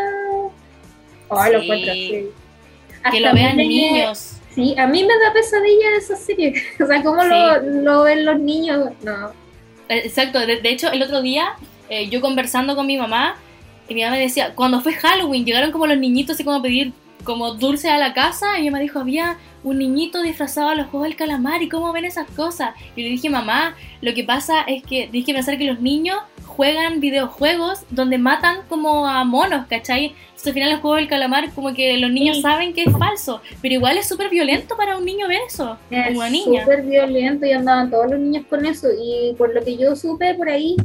oh, 1.29 1.45
lo 1.47 1.63
encuentro 1.63 1.93
Que 1.95 3.21
lo 3.21 3.33
vean 3.33 3.57
niños. 3.57 4.41
Sí, 4.55 4.75
a 4.79 4.87
mí 4.87 5.05
me 5.05 5.19
da 5.19 5.33
pesadilla 5.33 5.97
esa 5.99 6.17
serie. 6.17 6.55
o 6.83 6.87
sea, 6.87 7.03
¿cómo 7.03 7.23
lo, 7.23 8.03
ven 8.03 8.25
los 8.25 8.39
niños? 8.41 8.91
No. 9.03 9.46
Eh, 9.89 10.03
exacto, 10.05 10.41
de, 10.41 10.61
hecho 10.65 10.91
el 10.91 11.03
otro 11.03 11.23
día 11.23 11.55
eh, 11.89 12.09
yo 12.09 12.21
conversando 12.21 12.75
con 12.75 12.87
mi 12.87 12.97
mamá, 12.97 13.37
y 13.89 13.95
mi 13.95 14.03
mamá 14.03 14.17
me 14.17 14.23
decía, 14.23 14.55
cuando 14.55 14.81
fue 14.81 14.93
Halloween, 14.95 15.45
llegaron 15.45 15.71
como 15.71 15.87
los 15.87 15.99
niñitos 15.99 16.35
así 16.35 16.45
como 16.45 16.57
a 16.57 16.63
pedir 16.63 16.93
como 17.23 17.55
dulce 17.55 17.89
a 17.89 17.99
la 17.99 18.15
casa, 18.15 18.59
y 18.59 18.63
mi 18.63 18.71
mamá 18.71 18.81
dijo, 18.81 18.99
había 18.99 19.37
un 19.63 19.79
niñito 19.79 20.23
disfrazado 20.23 20.69
a 20.69 20.75
los 20.75 20.87
juegos 20.87 21.09
del 21.09 21.17
calamar, 21.17 21.63
¿y 21.63 21.69
cómo 21.69 21.93
ven 21.93 22.05
esas 22.05 22.29
cosas? 22.31 22.75
Y 22.95 23.03
le 23.03 23.09
dije, 23.11 23.31
mamá, 23.31 23.75
lo 24.01 24.15
que 24.15 24.25
pasa 24.25 24.63
es 24.63 24.83
que 24.83 25.09
tienes 25.09 25.27
que 25.27 25.35
pensar 25.35 25.59
que 25.59 25.65
los 25.65 25.81
niños 25.81 26.19
juegan 26.57 27.01
videojuegos 27.01 27.85
donde 27.91 28.19
matan 28.19 28.59
como 28.69 29.07
a 29.07 29.25
monos, 29.25 29.67
¿cachai? 29.67 30.15
Entonces 30.27 30.47
al 30.47 30.53
final 30.55 30.71
el 30.71 30.79
juego 30.79 30.97
del 30.97 31.09
calamar 31.09 31.51
como 31.51 31.75
que 31.75 31.97
los 31.99 32.11
niños 32.11 32.41
saben 32.41 32.73
que 32.73 32.85
es 32.85 32.93
falso, 32.99 33.43
pero 33.61 33.75
igual 33.75 33.99
es 33.99 34.09
súper 34.09 34.31
violento 34.31 34.77
para 34.77 34.97
un 34.97 35.05
niño 35.05 35.29
ver 35.29 35.41
eso, 35.47 35.77
es 35.91 36.07
como 36.07 36.19
una 36.19 36.31
niña. 36.31 36.63
súper 36.63 36.83
violento 36.83 37.47
y 37.47 37.53
andaban 37.53 37.91
todos 37.91 38.11
los 38.11 38.21
niños 38.21 38.47
con 38.49 38.65
eso 38.65 38.89
y 38.99 39.35
por 39.35 39.55
lo 39.55 39.63
que 39.63 39.77
yo 39.77 39.95
supe 39.95 40.35
por 40.35 40.49
ahí 40.49 40.77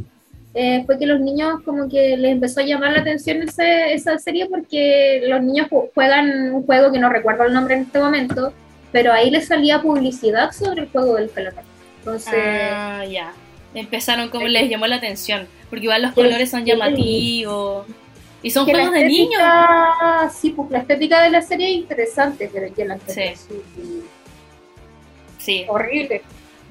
eh, 0.54 0.82
fue 0.84 0.98
que 0.98 1.06
los 1.06 1.18
niños 1.20 1.62
como 1.64 1.88
que 1.88 2.16
les 2.16 2.32
empezó 2.32 2.60
a 2.60 2.64
llamar 2.64 2.92
la 2.92 3.00
atención 3.00 3.40
ese, 3.42 3.94
esa 3.94 4.18
serie 4.18 4.46
porque 4.46 5.22
los 5.26 5.42
niños 5.42 5.68
juegan 5.94 6.52
un 6.52 6.66
juego 6.66 6.92
que 6.92 6.98
no 6.98 7.08
recuerdo 7.08 7.44
el 7.44 7.54
nombre 7.54 7.74
en 7.74 7.82
este 7.82 7.98
momento, 7.98 8.52
pero 8.90 9.12
ahí 9.12 9.30
les 9.30 9.46
salía 9.46 9.80
publicidad 9.80 10.52
sobre 10.52 10.82
el 10.82 10.88
juego 10.88 11.16
del 11.16 11.30
calamar. 11.30 11.64
Entonces, 12.00 12.34
ah, 12.36 13.04
ya. 13.08 13.32
Empezaron 13.74 14.28
como 14.28 14.46
les 14.48 14.68
llamó 14.68 14.86
la 14.86 14.96
atención, 14.96 15.48
porque 15.70 15.84
igual 15.84 16.02
los 16.02 16.12
colores 16.12 16.50
son 16.50 16.64
llamativos. 16.64 17.86
Y 18.42 18.50
son 18.50 18.64
juegos 18.64 18.92
de 18.92 19.04
niños. 19.06 19.40
Sí, 20.34 20.50
pues 20.50 20.70
la 20.70 20.78
estética 20.78 21.22
de 21.22 21.30
la 21.30 21.42
serie 21.42 21.70
es 21.70 21.76
interesante, 21.76 22.50
pero 22.52 22.74
que 22.74 22.84
la 22.84 22.98
sí. 23.06 24.02
sí. 25.38 25.64
Horrible. 25.68 26.22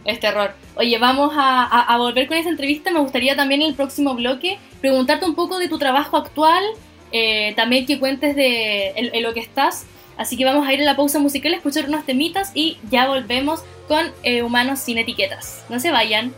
Es 0.03 0.19
terror. 0.19 0.53
Oye, 0.75 0.97
vamos 0.97 1.31
a, 1.35 1.95
volver 1.97 2.27
con 2.27 2.37
esa 2.37 2.49
entrevista. 2.49 2.91
Me 2.91 2.99
gustaría 2.99 3.35
también 3.35 3.61
en 3.61 3.69
el 3.69 3.75
próximo 3.75 4.15
bloque 4.15 4.57
preguntarte 4.81 5.25
un 5.25 5.35
poco 5.35 5.59
de 5.59 5.69
tu 5.69 5.77
trabajo 5.77 6.17
actual, 6.17 6.63
eh, 7.11 7.53
también 7.55 7.85
que 7.85 7.99
cuentes 7.99 8.35
de 8.35 9.11
lo 9.21 9.33
que 9.33 9.39
estás. 9.39 9.85
Así 10.17 10.37
que 10.37 10.45
vamos 10.45 10.67
a 10.67 10.73
ir 10.73 10.81
a 10.81 10.85
la 10.85 10.95
pausa 10.95 11.17
musical, 11.17 11.53
a 11.53 11.57
escuchar 11.57 11.85
unos 11.85 12.05
temitas 12.05 12.51
y 12.53 12.77
ya 12.91 13.07
volvemos 13.07 13.63
con 13.87 14.11
eh, 14.21 14.43
Humanos 14.43 14.79
sin 14.79 14.99
Etiquetas. 14.99 15.65
No 15.67 15.79
se 15.79 15.89
vayan. 15.89 16.33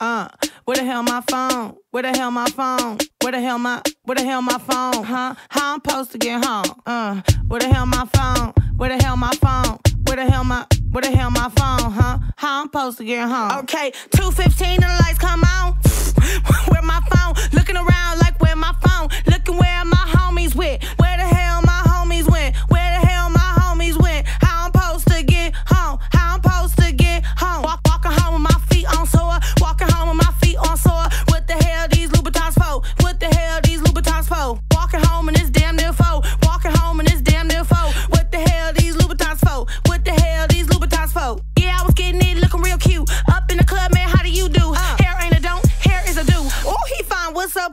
Uh, 0.00 0.28
where 0.64 0.78
the 0.78 0.84
hell 0.84 1.02
my 1.02 1.20
phone? 1.28 1.76
Where 1.90 2.02
the 2.02 2.08
hell 2.16 2.30
my 2.30 2.46
phone? 2.46 2.96
Where 3.20 3.32
the 3.32 3.40
hell 3.40 3.58
my 3.58 3.82
where 4.04 4.14
the 4.14 4.24
hell 4.24 4.40
my 4.40 4.56
phone? 4.56 5.04
Huh? 5.04 5.34
How 5.50 5.74
I'm 5.74 5.80
supposed 5.84 6.12
to 6.12 6.18
get 6.18 6.42
home? 6.42 6.80
Uh, 6.86 7.20
where 7.48 7.60
the 7.60 7.68
hell 7.68 7.84
my 7.84 8.06
phone? 8.14 8.54
Where 8.78 8.88
the 8.88 9.02
hell 9.04 9.18
my 9.18 9.32
phone? 9.32 9.78
Where 10.06 10.16
the 10.16 10.24
hell 10.24 10.42
my 10.42 10.66
where 10.90 11.02
the 11.02 11.14
hell 11.14 11.30
my 11.30 11.50
phone? 11.50 11.92
Huh? 11.92 12.18
How 12.36 12.62
I'm 12.62 12.68
supposed 12.68 12.96
to 12.96 13.04
get 13.04 13.28
home? 13.28 13.58
Okay, 13.64 13.92
two 14.16 14.30
fifteen 14.30 14.82
and 14.82 14.90
the 14.90 15.02
lights 15.04 15.18
come 15.18 15.44
on. 15.44 15.74
where 16.68 16.80
my 16.80 17.00
phone? 17.12 17.34
Looking 17.52 17.76
around 17.76 18.20
like 18.20 18.40
where 18.40 18.56
my 18.56 18.74
phone? 18.82 19.08
Looking 19.26 19.58
where 19.58 19.84
my 19.84 20.04
homies 20.08 20.54
with? 20.54 20.82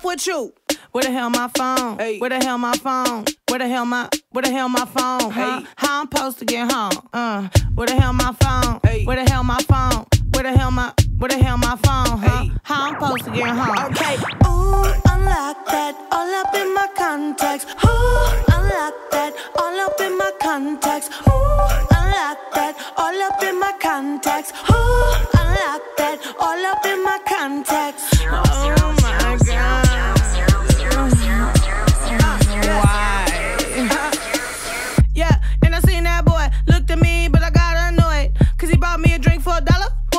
With 0.07 0.25
you? 0.25 0.53
Where 0.93 1.03
the 1.03 1.11
hell 1.11 1.29
my 1.29 1.49
phone? 1.49 1.99
Hey. 1.99 2.17
Where 2.17 2.29
the 2.29 2.39
hell 2.39 2.57
my 2.57 2.73
phone? 2.77 3.25
Where 3.49 3.59
the 3.59 3.67
hell 3.67 3.85
my 3.85 4.09
Where 4.31 4.41
the 4.41 4.51
hell 4.51 4.69
my 4.69 4.85
phone? 4.85 5.31
Huh? 5.31 5.59
Hey. 5.59 5.67
How 5.75 6.01
I'm 6.01 6.07
supposed 6.09 6.39
to 6.39 6.45
get 6.45 6.71
home? 6.71 7.09
Uh, 7.11 7.49
where 7.75 7.87
the 7.87 7.95
hell 7.95 8.13
my 8.13 8.33
phone? 8.39 8.79
Hey. 8.83 9.03
Where 9.03 9.17
the 9.21 9.29
hell 9.29 9.43
my 9.43 9.59
phone? 9.67 10.05
Where 10.33 10.43
the 10.43 10.57
hell 10.57 10.71
my 10.71 10.93
Where 11.17 11.27
the 11.27 11.43
hell 11.43 11.57
my 11.57 11.75
phone? 11.85 12.19
Huh? 12.19 12.43
Hey. 12.43 12.51
How 12.63 12.87
I'm 12.87 12.93
supposed 12.93 13.25
to 13.25 13.31
get 13.31 13.49
home? 13.49 13.77
Okay. 13.91 14.15
Ooh, 14.47 14.87
unlock 15.11 15.65
that 15.75 15.93
all 16.15 16.33
up 16.41 16.55
in 16.55 16.73
my 16.73 16.87
contacts. 16.95 17.65
Ooh, 17.83 18.55
unlock 18.55 18.95
that 19.11 19.33
all 19.59 19.77
up 19.85 19.99
in 19.99 20.17
my 20.17 20.31
contacts. 20.39 21.09
Ooh, 21.27 21.67
unlock 21.99 22.39
that 22.55 22.73
all 22.95 23.21
up 23.27 23.43
in 23.43 23.59
my 23.59 23.73
contacts. 23.81 24.51
Ooh, 24.71 25.13
unlock 25.41 25.83
that 25.99 26.17
all 26.39 26.65
up 26.71 26.85
in 26.85 27.03
my 27.03 27.19
contacts. 27.27 27.96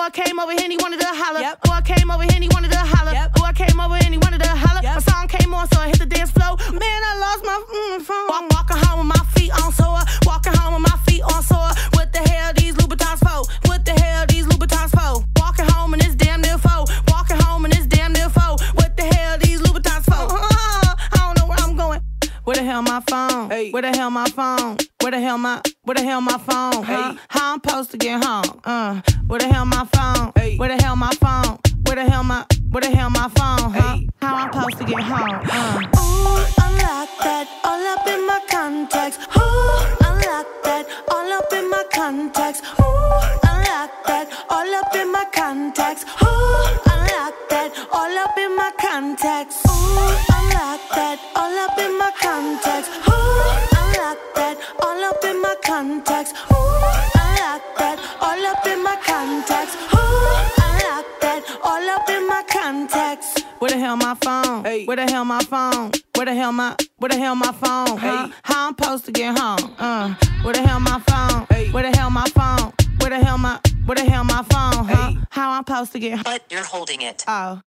Boy 0.08 0.22
came 0.22 0.40
over 0.40 0.52
here 0.52 0.62
and 0.64 0.72
he 0.72 0.78
wanted 0.78 1.00
to 1.00 1.06
holler. 1.06 1.40
Yep. 1.40 1.60
Boy 1.64 1.80
came 1.84 2.10
over 2.10 2.22
here 2.22 2.32
and 2.32 2.42
he 2.42 2.48
wanted 2.48 2.70
to 2.72 2.78
holler. 2.78 3.12
Yep. 3.12 3.34
Boy 3.34 3.52
came 3.52 3.78
over 3.78 3.94
here 3.96 4.04
and 4.06 4.14
he 4.14 4.18
wanted 4.18 4.40
to 4.40 4.48
holler. 4.48 4.80
Yep. 4.80 4.94
My 4.94 5.00
song 5.00 5.28
came 5.28 5.52
on, 5.52 5.68
so 5.68 5.80
I 5.80 5.88
hit 5.88 5.98
the 5.98 6.06
dance 6.06 6.30
floor. 6.30 6.56
Man, 6.72 7.00
I 7.10 7.12
lost 7.20 7.44
my 7.44 7.58
mm, 7.68 8.00
phone. 8.00 8.28
Walk, 8.28 8.48
walking 8.56 8.80
home 8.88 9.04
with 9.04 9.18
my 9.18 9.24
feet 9.36 9.52
on 9.60 9.70
sore. 9.70 10.00
Walking 10.24 10.54
home 10.54 10.80
with 10.80 10.90
my 10.90 10.96
feet 11.04 11.20
on 11.20 11.42
sore. 11.42 11.68
What 11.92 12.10
the 12.14 12.24
hell 12.24 12.54
these 12.56 12.74
Louboutins 12.76 13.20
for? 13.20 13.44
What 13.68 13.84
the 13.84 13.92
hell 13.92 14.24
these 14.26 14.46
Louboutins 14.46 14.96
for? 14.96 15.28
Walking 15.36 15.68
home 15.76 15.92
and 15.92 16.02
it's 16.02 16.14
damn 16.14 16.40
near 16.40 16.56
foe. 16.56 16.86
Walking 17.08 17.36
home 17.44 17.66
and 17.66 17.74
it's 17.76 17.86
damn 17.86 18.14
near 18.14 18.30
foe. 18.30 18.56
What 18.80 18.96
the 18.96 19.04
hell 19.04 19.36
these 19.36 19.60
Louboutins 19.60 20.04
for? 20.08 20.24
Uh, 20.24 20.96
I 21.12 21.20
don't 21.20 21.36
know 21.36 21.48
where 21.52 21.60
I'm 21.60 21.76
going. 21.76 22.00
Where 22.44 22.56
the 22.56 22.62
hell 22.62 22.80
my 22.80 23.02
phone? 23.10 23.50
Hey. 23.50 23.72
Where 23.72 23.82
the 23.82 23.92
hell 23.92 24.08
my 24.08 24.24
phone? 24.30 24.78
Where 25.02 25.10
the 25.10 25.20
hell 25.20 25.36
my 25.36 25.60
Where 25.88 25.94
the 25.94 26.02
hell 26.02 26.20
my 26.20 26.36
phone? 26.36 26.82
Huh? 26.84 27.12
Hey. 27.14 27.18
How 27.28 27.54
I'm 27.54 27.60
supposed 27.64 27.92
to 27.92 27.96
get 27.96 28.22
home? 28.22 28.60
Uh, 28.62 29.00
where 29.26 29.40
the 29.40 29.48
hell 29.48 29.64
my 29.64 29.86
phone? 29.86 30.32
Hey. 30.36 30.58
Where 30.58 30.68
the 30.68 30.82
hell 30.82 30.96
my 30.96 31.10
phone? 31.14 31.58
Where 31.86 31.96
the 31.96 32.04
hell 32.04 32.22
my 32.22 32.44
Where 32.70 32.82
the 32.82 32.90
hell 32.94 33.08
my 33.08 33.30
phone? 33.30 33.72
Huh? 33.72 33.96
Hey. 33.96 34.08
How 34.20 34.34
I'm 34.36 34.52
supposed 34.52 34.76
to 34.76 34.84
get 34.84 35.00
home? 35.00 35.40
Uh. 35.48 35.80
Ooh, 35.96 36.44
unlock 36.60 37.08
that 37.24 37.48
all 37.64 37.86
up 37.86 38.06
in 38.06 38.26
my 38.26 38.38
contacts. 38.50 39.16
Ooh, 39.34 40.04
unlock 40.04 40.46
that 40.64 40.84
all 41.08 41.32
up 41.32 41.50
in 41.54 41.70
my 41.70 41.82
contacts. 41.90 42.60
Ooh, 42.60 43.48
unlock 43.48 43.90
that 44.04 44.28
all 44.50 44.74
up 44.74 44.94
in 44.94 45.10
my 45.10 45.24
contacts. 45.32 46.04
Ooh, 46.20 46.68
unlock 46.92 47.34
that 47.48 47.72
all 47.90 48.18
up 48.18 48.36
in 48.36 48.54
my 48.54 48.70
contacts. 48.78 49.64
Ooh, 49.64 50.36
unlock 50.36 50.80
that 50.92 51.18
all 51.34 51.58
up 51.64 51.78
in 51.78 51.96
my 51.96 52.12
contacts. 52.20 53.07
The 63.78 63.84
hell 63.84 63.96
my 63.96 64.14
phone? 64.14 64.64
Hey. 64.64 64.84
Where 64.86 64.96
the 64.96 65.06
hell 65.06 65.24
my 65.24 65.40
phone? 65.40 65.92
Where 66.16 66.26
the 66.26 66.34
hell 66.34 66.52
my 66.52 66.76
Where 66.98 67.08
the 67.08 67.16
hell 67.16 67.34
my 67.36 67.52
phone? 67.52 67.96
Huh? 67.96 68.26
Hey. 68.26 68.32
How 68.42 68.68
I'm 68.68 68.76
supposed 68.76 69.04
to 69.06 69.12
get 69.12 69.38
home? 69.38 69.74
Uh, 69.78 70.14
where 70.42 70.54
the 70.54 70.66
hell 70.66 70.80
my 70.80 70.98
phone? 71.00 71.46
Hey. 71.48 71.70
Where 71.70 71.88
the 71.88 71.96
hell 71.96 72.10
my 72.10 72.26
phone? 72.30 72.72
Where 73.00 73.10
the 73.10 73.24
hell 73.24 73.38
my 73.38 73.60
Where 73.86 73.94
the 73.94 74.04
hell 74.04 74.24
my 74.24 74.42
phone? 74.42 74.84
Huh? 74.84 75.10
Hey. 75.10 75.18
How 75.30 75.50
I'm 75.52 75.64
supposed 75.64 75.92
to 75.92 76.00
get 76.00 76.14
home? 76.14 76.22
But 76.24 76.42
you're 76.50 76.64
holding 76.64 77.02
it. 77.02 77.24
Oh. 77.28 77.60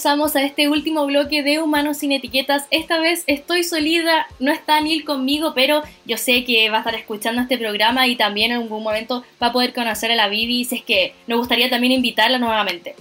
Regresamos 0.00 0.34
a 0.34 0.42
este 0.42 0.70
último 0.70 1.04
bloque 1.04 1.42
de 1.42 1.60
Humanos 1.60 1.98
sin 1.98 2.12
Etiquetas. 2.12 2.64
Esta 2.70 2.98
vez 2.98 3.22
estoy 3.26 3.64
solida, 3.64 4.26
no 4.38 4.50
está 4.50 4.80
Neil 4.80 5.04
conmigo, 5.04 5.52
pero 5.54 5.82
yo 6.06 6.16
sé 6.16 6.42
que 6.44 6.70
va 6.70 6.76
a 6.76 6.80
estar 6.80 6.94
escuchando 6.94 7.42
este 7.42 7.58
programa 7.58 8.06
y 8.06 8.16
también 8.16 8.50
en 8.50 8.62
algún 8.62 8.82
momento 8.82 9.22
va 9.42 9.48
a 9.48 9.52
poder 9.52 9.74
conocer 9.74 10.10
a 10.10 10.14
la 10.14 10.28
Vivi, 10.28 10.64
si 10.64 10.76
es 10.76 10.82
que 10.84 11.12
nos 11.26 11.40
gustaría 11.40 11.68
también 11.68 11.92
invitarla 11.92 12.38
nuevamente. 12.38 12.94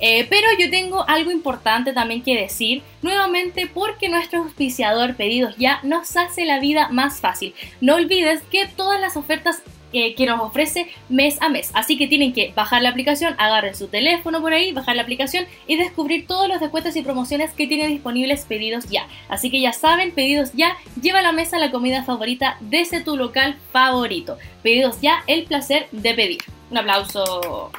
Eh, 0.00 0.26
pero 0.30 0.46
yo 0.58 0.70
tengo 0.70 1.06
algo 1.06 1.30
importante 1.30 1.92
también 1.92 2.22
que 2.22 2.34
decir, 2.34 2.80
nuevamente 3.02 3.66
porque 3.66 4.08
nuestro 4.08 4.38
auspiciador 4.44 5.16
Pedidos 5.16 5.54
Ya 5.58 5.80
nos 5.82 6.16
hace 6.16 6.46
la 6.46 6.60
vida 6.60 6.88
más 6.88 7.20
fácil. 7.20 7.52
No 7.82 7.96
olvides 7.96 8.40
que 8.50 8.66
todas 8.66 8.98
las 8.98 9.18
ofertas 9.18 9.60
eh, 9.92 10.14
que 10.14 10.26
nos 10.26 10.40
ofrece 10.40 10.88
mes 11.08 11.40
a 11.40 11.48
mes. 11.48 11.70
Así 11.74 11.96
que 11.96 12.06
tienen 12.06 12.32
que 12.32 12.52
bajar 12.54 12.82
la 12.82 12.90
aplicación, 12.90 13.34
agarren 13.38 13.74
su 13.74 13.88
teléfono 13.88 14.40
por 14.40 14.52
ahí, 14.52 14.72
bajar 14.72 14.96
la 14.96 15.02
aplicación 15.02 15.46
y 15.66 15.76
descubrir 15.76 16.26
todos 16.26 16.48
los 16.48 16.60
descuentos 16.60 16.94
y 16.96 17.02
promociones 17.02 17.52
que 17.52 17.66
tiene 17.66 17.86
disponibles 17.86 18.44
Pedidos 18.44 18.88
Ya. 18.88 19.06
Así 19.28 19.50
que 19.50 19.60
ya 19.60 19.72
saben, 19.72 20.12
Pedidos 20.12 20.52
Ya 20.52 20.76
lleva 21.00 21.20
a 21.20 21.22
la 21.22 21.32
mesa 21.32 21.58
la 21.58 21.70
comida 21.70 22.04
favorita 22.04 22.56
desde 22.60 23.00
tu 23.00 23.16
local 23.16 23.56
favorito. 23.72 24.38
Pedidos 24.62 25.00
Ya, 25.00 25.22
el 25.26 25.44
placer 25.44 25.88
de 25.92 26.14
pedir. 26.14 26.40
Un 26.70 26.78
aplauso. 26.78 27.70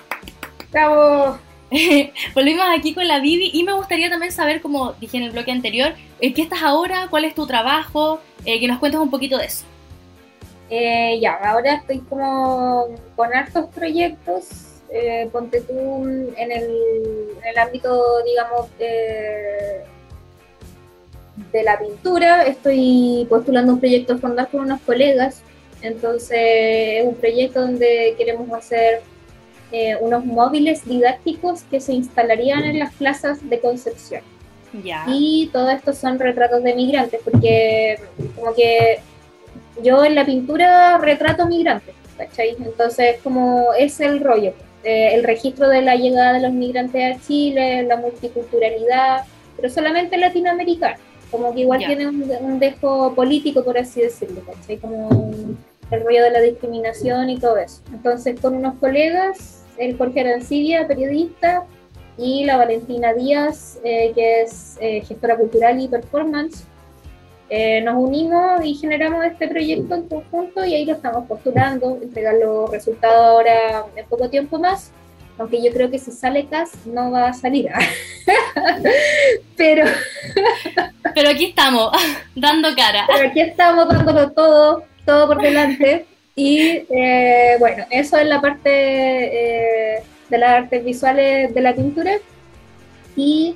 Bravo. 0.71 1.37
Volvimos 2.33 2.65
aquí 2.75 2.93
con 2.93 3.07
la 3.07 3.19
Vivi 3.19 3.51
y 3.53 3.63
me 3.63 3.73
gustaría 3.73 4.09
también 4.09 4.31
saber, 4.31 4.61
como 4.61 4.93
dije 4.93 5.17
en 5.17 5.23
el 5.23 5.31
bloque 5.31 5.51
anterior, 5.51 5.93
¿en 6.19 6.33
qué 6.33 6.41
estás 6.41 6.63
ahora? 6.63 7.07
¿Cuál 7.09 7.25
es 7.25 7.35
tu 7.35 7.45
trabajo? 7.45 8.19
Eh, 8.45 8.59
que 8.59 8.67
nos 8.67 8.79
cuentes 8.79 8.99
un 8.99 9.11
poquito 9.11 9.37
de 9.37 9.45
eso. 9.45 9.65
Eh, 10.69 11.19
ya, 11.19 11.33
ahora 11.35 11.75
estoy 11.75 11.99
como 11.99 12.87
con 13.15 13.33
hartos 13.33 13.65
proyectos. 13.73 14.45
eh, 14.91 15.29
ponte 15.31 15.61
tú 15.61 15.73
en 15.73 16.51
el, 16.51 16.63
en 17.41 17.47
el 17.47 17.57
ámbito, 17.57 18.23
digamos, 18.23 18.77
de, 18.77 19.81
de 21.51 21.63
la 21.63 21.79
pintura. 21.79 22.43
Estoy 22.43 23.27
postulando 23.29 23.73
un 23.73 23.79
proyecto 23.79 24.17
fondar 24.17 24.49
con 24.49 24.61
unos 24.61 24.81
colegas. 24.81 25.41
Entonces, 25.81 26.37
es 26.37 27.05
un 27.05 27.15
proyecto 27.15 27.61
donde 27.61 28.15
queremos 28.17 28.51
hacer 28.51 29.01
eh, 29.71 29.95
unos 30.01 30.25
móviles 30.25 30.83
didácticos 30.85 31.63
que 31.63 31.79
se 31.79 31.93
instalarían 31.93 32.63
en 32.63 32.79
las 32.79 32.93
plazas 32.95 33.47
de 33.47 33.59
Concepción. 33.59 34.21
Ya. 34.83 35.05
Y 35.07 35.49
todo 35.53 35.69
esto 35.69 35.93
son 35.93 36.19
retratos 36.19 36.63
de 36.63 36.75
migrantes, 36.75 37.21
porque 37.23 37.99
como 38.35 38.53
que 38.53 38.99
yo 39.83 40.03
en 40.03 40.15
la 40.15 40.25
pintura 40.25 40.97
retrato 40.97 41.45
migrantes, 41.45 41.95
¿cachai? 42.17 42.55
Entonces, 42.59 43.17
como 43.23 43.73
es 43.77 43.99
el 43.99 44.21
rollo, 44.21 44.53
eh, 44.83 45.11
el 45.13 45.23
registro 45.23 45.67
de 45.69 45.81
la 45.81 45.95
llegada 45.95 46.33
de 46.33 46.41
los 46.41 46.51
migrantes 46.51 47.15
a 47.15 47.19
Chile, 47.21 47.83
la 47.83 47.97
multiculturalidad, 47.97 49.23
pero 49.55 49.69
solamente 49.69 50.17
latinoamericano, 50.17 50.97
como 51.31 51.53
que 51.53 51.61
igual 51.61 51.79
tiene 51.85 52.07
un, 52.07 52.31
un 52.41 52.59
dejo 52.59 53.13
político, 53.13 53.63
por 53.63 53.77
así 53.77 54.01
decirlo, 54.01 54.41
¿cachai? 54.45 54.77
Como 54.77 55.09
el 55.91 56.03
rollo 56.03 56.23
de 56.23 56.31
la 56.31 56.41
discriminación 56.41 57.29
y 57.29 57.39
todo 57.39 57.57
eso. 57.57 57.81
Entonces, 57.91 58.39
con 58.39 58.55
unos 58.55 58.75
colegas, 58.75 59.63
el 59.77 59.97
Jorge 59.97 60.21
Arancibia, 60.21 60.87
periodista, 60.87 61.65
y 62.19 62.43
la 62.43 62.57
Valentina 62.57 63.13
Díaz, 63.13 63.79
eh, 63.83 64.11
que 64.13 64.41
es 64.41 64.77
eh, 64.81 65.01
gestora 65.01 65.37
cultural 65.37 65.79
y 65.79 65.87
performance. 65.87 66.65
Eh, 67.49 67.81
nos 67.81 67.95
unimos 67.95 68.63
y 68.63 68.75
generamos 68.75 69.25
este 69.25 69.47
proyecto 69.47 69.95
en 69.95 70.07
conjunto 70.07 70.63
y 70.63 70.75
ahí 70.75 70.85
lo 70.85 70.93
estamos 70.93 71.27
postulando, 71.27 71.97
entregar 72.01 72.35
los 72.35 72.69
resultados 72.69 73.25
ahora 73.25 73.85
en 73.95 74.05
poco 74.05 74.29
tiempo 74.29 74.59
más, 74.59 74.91
aunque 75.39 75.59
yo 75.63 75.71
creo 75.71 75.89
que 75.89 75.97
si 75.97 76.11
sale 76.11 76.45
CAS 76.45 76.85
no 76.85 77.09
va 77.09 77.29
a 77.29 77.33
salir. 77.33 77.69
pero, 79.57 79.85
Pero 81.15 81.29
aquí 81.29 81.45
estamos, 81.45 81.91
dando 82.35 82.75
cara. 82.75 83.05
pero 83.07 83.29
aquí 83.29 83.41
estamos 83.41 83.87
dándolo 83.87 84.31
todo, 84.31 84.83
todo 85.05 85.27
por 85.27 85.41
delante. 85.41 86.05
Y 86.35 86.83
eh, 86.89 87.55
bueno, 87.57 87.83
eso 87.89 88.17
es 88.17 88.27
la 88.27 88.39
parte 88.39 88.69
eh, 88.69 90.03
de 90.29 90.37
las 90.37 90.51
artes 90.51 90.85
visuales 90.85 91.53
de 91.53 91.61
la 91.61 91.73
pintura. 91.73 92.11
Y 93.15 93.55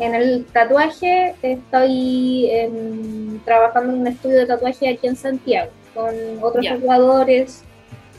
en 0.00 0.14
el 0.14 0.44
tatuaje 0.46 1.34
estoy 1.42 2.48
em, 2.50 3.38
trabajando 3.44 3.92
en 3.92 4.00
un 4.00 4.06
estudio 4.08 4.38
de 4.38 4.46
tatuaje 4.46 4.88
aquí 4.88 5.06
en 5.06 5.16
Santiago, 5.16 5.70
con 5.94 6.14
otros 6.42 6.64
Ya. 6.64 6.74
tatuadores, 6.74 7.62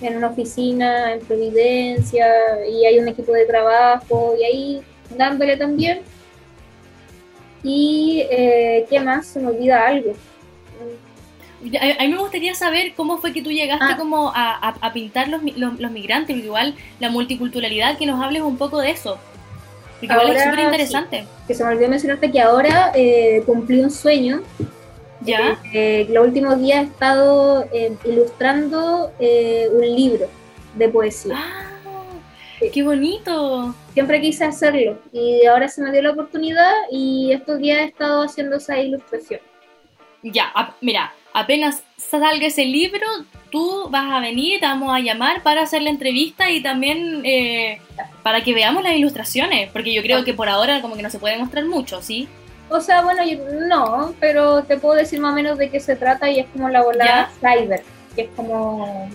en 0.02 0.18
una 0.18 0.28
oficina, 0.30 1.14
en 1.14 1.20
Providencia, 1.22 2.26
y 2.70 2.86
hay 2.86 3.00
un 3.00 3.08
equipo 3.08 3.34
de 3.34 3.46
trabajo, 3.46 4.34
y 4.40 4.44
ahí 4.44 4.82
dándole 5.18 5.58
también. 5.58 6.02
Y 7.64 8.26
eh, 8.32 8.86
qué 8.90 9.00
más, 9.00 9.28
se 9.28 9.40
me 9.40 9.48
olvida 9.50 9.86
algo. 9.88 10.14
A, 11.80 12.04
a 12.04 12.08
mí 12.08 12.14
me 12.14 12.18
gustaría 12.18 12.56
saber 12.56 12.94
cómo 12.96 13.20
fue 13.20 13.32
que 13.34 13.44
tú 13.44 13.52
llegaste 13.52 13.86
Ah. 13.94 13.98
como 13.98 14.30
a, 14.30 14.70
a- 14.70 14.76
a 14.82 14.94
pintar 14.94 15.28
los, 15.28 15.44
los, 15.56 15.80
los 15.80 15.92
migrantes, 15.92 16.36
igual 16.38 16.74
la 17.00 17.10
multiculturalidad, 17.12 18.00
que 18.00 18.08
nos 18.08 18.20
hables 18.24 18.42
un 18.42 18.58
poco 18.58 18.80
de 18.80 18.90
eso. 18.90 19.20
Igual 20.02 20.36
es 20.36 20.44
súper 20.44 20.60
interesante. 20.60 21.26
Que 21.48 21.54
se 21.54 21.64
me 21.64 21.72
olvidó 21.72 21.90
mencionarte 21.90 22.32
que 22.32 22.42
ahora 22.42 22.92
eh, 22.96 23.44
cumplí 23.46 23.80
un 23.82 23.92
sueño. 23.92 24.42
¿Ya? 25.24 25.60
Eh, 25.72 26.08
los 26.10 26.26
últimos 26.28 26.60
días 26.60 26.84
he 26.84 26.88
estado 26.88 27.66
eh, 27.72 27.96
ilustrando 28.06 29.12
eh, 29.20 29.68
un 29.72 29.82
libro 29.82 30.28
de 30.76 30.90
poesía. 30.90 31.36
¡Ah! 31.38 31.68
Sí. 32.60 32.70
¡Qué 32.72 32.84
bonito! 32.84 33.76
Siempre 33.94 34.22
quise 34.22 34.46
hacerlo 34.46 35.00
y 35.12 35.46
ahora 35.46 35.68
se 35.68 35.82
me 35.82 35.92
dio 35.92 36.02
la 36.02 36.12
oportunidad 36.12 36.72
y 36.92 37.32
estos 37.34 37.60
días 37.60 37.80
he 37.80 37.86
estado 37.86 38.24
haciendo 38.24 38.56
esa 38.58 38.80
ilustración. 38.80 39.40
Ya, 40.24 40.52
a- 40.56 40.76
mira, 40.82 41.12
apenas 41.34 41.84
salga 41.98 42.46
ese 42.48 42.66
libro, 42.66 43.06
tú 43.52 43.88
vas 43.90 44.12
a 44.12 44.20
venir, 44.20 44.60
te 44.60 44.66
vamos 44.66 44.96
a 44.96 45.00
llamar 45.00 45.42
para 45.44 45.64
hacer 45.64 45.82
la 45.82 45.90
entrevista 45.90 46.50
y 46.52 46.62
también 46.62 47.22
eh, 47.26 47.80
para 48.24 48.44
que 48.44 48.54
veamos 48.54 48.84
las 48.84 48.94
ilustraciones, 48.94 49.70
porque 49.72 49.94
yo 49.94 50.02
creo 50.02 50.24
que 50.24 50.34
por 50.34 50.48
ahora 50.50 50.82
como 50.82 50.96
que 50.96 51.04
no 51.04 51.10
se 51.10 51.20
puede 51.20 51.38
mostrar 51.38 51.66
mucho, 51.66 52.02
¿sí? 52.02 52.28
O 52.70 52.80
sea, 52.80 53.02
bueno, 53.02 53.24
yo- 53.26 53.40
no, 53.68 54.14
pero 54.20 54.64
te 54.64 54.78
puedo 54.78 54.96
decir 54.96 55.20
más 55.20 55.34
o 55.34 55.36
menos 55.36 55.58
de 55.58 55.70
qué 55.70 55.80
se 55.80 55.96
trata 55.96 56.30
y 56.30 56.40
es 56.40 56.46
como 56.54 56.70
la 56.70 56.82
volada 56.84 57.30
cyber, 57.40 57.84
que 58.16 58.22
es 58.24 58.30
como 58.36 59.10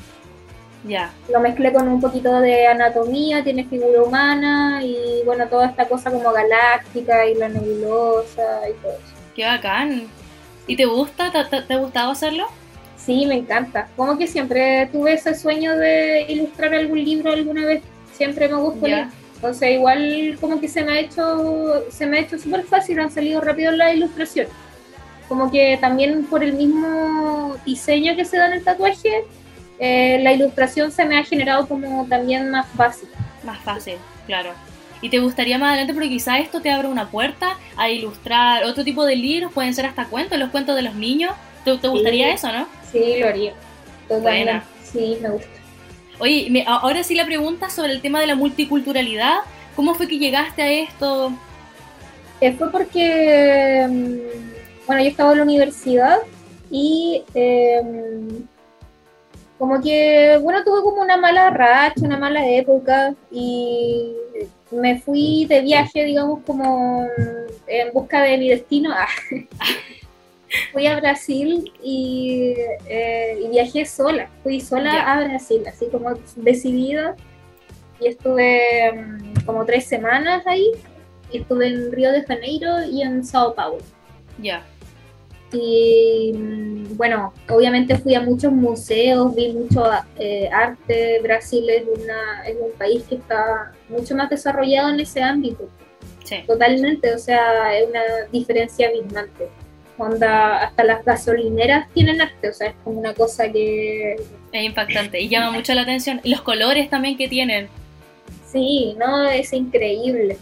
Ya. 0.85 1.11
lo 1.33 1.41
mezclé 1.41 1.73
con 1.73 1.89
un 1.89 2.01
poquito 2.01 2.41
de 2.41 2.67
anatomía, 2.67 3.43
tiene 3.43 3.65
figura 3.65 4.03
humana 4.03 4.81
y 4.83 5.23
bueno, 5.25 5.47
toda 5.49 5.67
esta 5.67 5.87
cosa 5.87 6.11
como 6.11 6.33
galáctica 6.33 7.27
y 7.27 7.35
la 7.35 7.49
nebulosa 7.49 8.69
y 8.69 8.73
todo 8.83 8.93
eso. 8.93 9.15
Qué 9.35 9.45
bacán. 9.47 10.07
¿Y 10.67 10.77
te 10.77 10.85
gusta? 10.85 11.31
¿Te, 11.33 11.45
te- 11.45 11.63
te 11.63 11.75
ha 11.75 11.79
gustado 11.79 12.11
hacerlo? 12.11 12.47
Sí, 12.97 13.25
me 13.27 13.37
encanta. 13.37 13.89
Como 13.97 14.19
que 14.19 14.27
siempre 14.27 14.89
tuve 14.93 15.13
ese 15.15 15.35
sueño 15.35 15.77
de 15.77 16.27
ilustrar 16.29 16.75
algún 16.75 17.03
libro 17.05 17.33
alguna 17.33 17.65
vez. 17.65 17.83
Siempre 18.17 18.49
me 18.49 18.57
gustó 18.57 18.87
Ya. 18.87 18.97
leer. 18.97 19.09
Entonces 19.37 19.71
igual 19.73 20.39
como 20.41 20.61
que 20.61 20.69
se 20.69 20.83
me 20.83 20.93
ha 20.93 20.99
hecho 21.01 21.85
se 21.91 22.07
me 22.07 22.19
ha 22.19 22.21
hecho 22.23 22.39
súper 22.39 22.65
fácil, 22.65 22.99
han 23.01 23.11
salido 23.11 23.41
rápido 23.41 23.71
las 23.73 23.95
ilustraciones. 23.95 24.51
Como 25.29 25.51
que 25.51 25.77
también 25.81 26.25
por 26.25 26.43
el 26.43 26.55
mismo 26.55 27.57
diseño 27.67 28.17
que 28.17 28.25
se 28.25 28.39
da 28.39 28.47
en 28.47 28.55
el 28.55 28.65
tatuaje, 28.65 29.25
eh, 29.79 30.21
la 30.23 30.33
ilustración 30.33 30.91
se 30.91 31.05
me 31.05 31.19
ha 31.19 31.25
generado 31.25 31.67
como 31.69 32.07
también 32.09 32.51
más 32.51 32.67
fácil. 32.77 33.09
Más 33.45 33.59
fácil, 33.61 33.97
claro. 34.27 34.51
¿Y 35.03 35.11
te 35.11 35.19
gustaría 35.19 35.59
más 35.59 35.69
adelante, 35.71 35.93
porque 35.93 36.09
quizá 36.09 36.39
esto 36.39 36.63
te 36.63 36.71
abra 36.71 36.89
una 36.89 37.09
puerta 37.11 37.59
a 37.77 37.91
ilustrar 37.91 38.65
otro 38.65 38.83
tipo 38.85 39.05
de 39.05 39.17
libros, 39.17 39.53
pueden 39.53 39.75
ser 39.75 39.85
hasta 39.85 40.07
cuentos, 40.07 40.39
los 40.39 40.49
cuentos 40.51 40.75
de 40.75 40.83
los 40.83 40.95
niños? 40.95 41.33
¿Te, 41.65 41.77
te 41.77 41.89
gustaría 41.89 42.29
Sí. 42.29 42.33
eso, 42.35 42.53
no? 42.53 42.67
Sí, 42.91 43.17
lo 43.21 43.29
haría. 43.29 43.53
Totalmente. 44.09 44.23
Buena. 44.45 44.65
Sí, 44.83 45.19
me 45.21 45.29
gusta. 45.31 45.49
Oye, 46.19 46.49
me- 46.51 46.65
ahora 46.67 47.03
sí 47.03 47.15
la 47.15 47.27
pregunta 47.27 47.69
sobre 47.71 47.93
el 47.93 48.01
tema 48.01 48.21
de 48.21 48.27
la 48.27 48.35
multiculturalidad. 48.35 49.39
¿Cómo 49.75 49.95
fue 49.95 50.09
que 50.09 50.19
llegaste 50.19 50.63
a 50.63 50.71
esto? 50.73 51.33
Eh, 52.41 52.53
fue 52.53 52.71
porque, 52.71 53.87
mm, 53.89 54.87
bueno, 54.87 55.03
yo 55.03 55.09
estaba 55.11 55.33
en 55.33 55.39
la 55.39 55.45
universidad 55.45 56.19
y 56.71 57.23
eh, 57.35 57.81
como 59.59 59.81
que, 59.83 60.39
bueno, 60.43 60.63
tuve 60.65 60.83
como 60.83 61.03
una 61.03 61.17
mala 61.17 61.51
racha, 61.51 62.01
una 62.03 62.19
mala 62.19 62.47
época 62.49 63.15
y 63.31 64.13
me 64.71 65.01
fui 65.01 65.47
de 65.47 65.61
viaje, 65.63 66.05
digamos, 66.05 66.41
como 66.47 67.07
en 67.67 67.93
busca 67.93 68.23
de 68.23 68.39
mi 68.39 68.49
destino. 68.49 68.91
Ah. 68.99 69.07
Fui 70.73 70.87
a 70.87 70.97
Brasil 70.97 71.73
y, 71.83 72.55
eh, 72.89 73.41
y 73.43 73.49
viajé 73.49 73.85
sola, 73.85 74.29
fui 74.43 74.61
sola 74.61 75.13
a 75.13 75.25
Brasil, 75.25 75.63
así 75.67 75.87
como 75.91 76.15
decidida. 76.37 77.17
Y 78.01 78.09
estuve 78.09 78.93
mm, 78.93 79.45
como 79.47 79.65
tres 79.65 79.87
semanas 79.87 80.47
ahí 80.47 80.71
estuve 81.33 81.69
en 81.69 81.93
Río 81.93 82.13
de 82.13 82.23
Janeiro 82.23 82.85
y 82.91 83.03
en 83.03 83.25
Sao 83.25 83.55
Paulo. 83.55 83.83
Ya, 84.39 84.65
Y 85.53 86.33
mm, 86.35 86.97
bueno, 86.97 87.33
obviamente 87.49 87.97
fui 87.97 88.15
a 88.15 88.21
muchos 88.21 88.53
museos, 88.53 89.35
vi 89.35 89.53
mucho 89.53 89.85
eh, 90.19 90.49
arte. 90.53 91.21
Brasil 91.23 91.69
es, 91.71 91.85
una, 91.85 92.47
es 92.47 92.57
un 92.61 92.73
país 92.79 93.05
que 93.09 93.17
está 93.17 93.73
mucho 93.89 94.15
más 94.15 94.29
desarrollado 94.29 94.91
en 94.91 95.01
ese 95.01 95.23
ámbito, 95.23 95.69
sí. 96.25 96.43
totalmente. 96.47 97.15
O 97.15 97.19
sea, 97.19 97.77
es 97.79 97.89
una 97.89 98.03
diferencia 98.31 98.89
abismante. 98.89 99.49
Onda, 99.99 100.59
hasta 100.59 100.85
las 100.85 101.05
gasolineras 101.05 101.89
tienen 101.95 102.21
arte, 102.21 102.51
o 102.51 102.53
sea, 102.53 102.69
es 102.69 102.75
como 102.85 103.01
una 103.01 103.15
cosa 103.15 103.51
que 103.51 104.17
Es 104.53 104.65
impactante 104.65 105.21
y 105.21 105.29
llama 105.29 105.53
mucho 105.53 105.73
la 105.75 105.83
atención. 105.83 106.21
Y 106.23 106.31
los 106.31 106.43
colores 106.43 106.91
también 106.91 107.17
que 107.17 107.29
tienen. 107.29 107.69
Sí, 108.47 108.95
no, 108.99 109.25
es 109.25 109.53
increíble. 109.53 110.37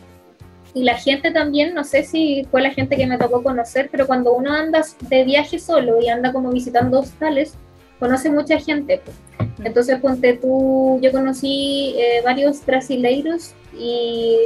Y 0.75 0.83
la 0.83 0.99
gente 0.99 1.31
también, 1.31 1.73
no 1.73 1.85
sé 1.85 2.03
si 2.03 2.47
fue 2.51 2.61
la 2.61 2.71
gente 2.71 2.97
que 2.97 3.07
me 3.07 3.17
tocó 3.17 3.45
conocer, 3.45 3.89
pero 3.93 4.09
cuando 4.09 4.33
uno 4.35 4.53
anda 4.53 4.85
de 5.03 5.25
viaje 5.25 5.61
solo 5.61 6.01
y 6.03 6.09
anda 6.09 6.33
como 6.33 6.51
visitando 6.51 6.99
hostales, 6.99 7.55
conoce 8.01 8.31
mucha 8.31 8.59
gente. 8.59 9.01
pues. 9.05 9.17
Entonces, 9.65 10.01
ponte 10.01 10.35
tú, 10.35 10.99
yo 11.01 11.13
conocí 11.13 11.95
eh, 11.97 12.23
varios 12.25 12.65
brasileiros 12.67 13.55
y 13.79 14.39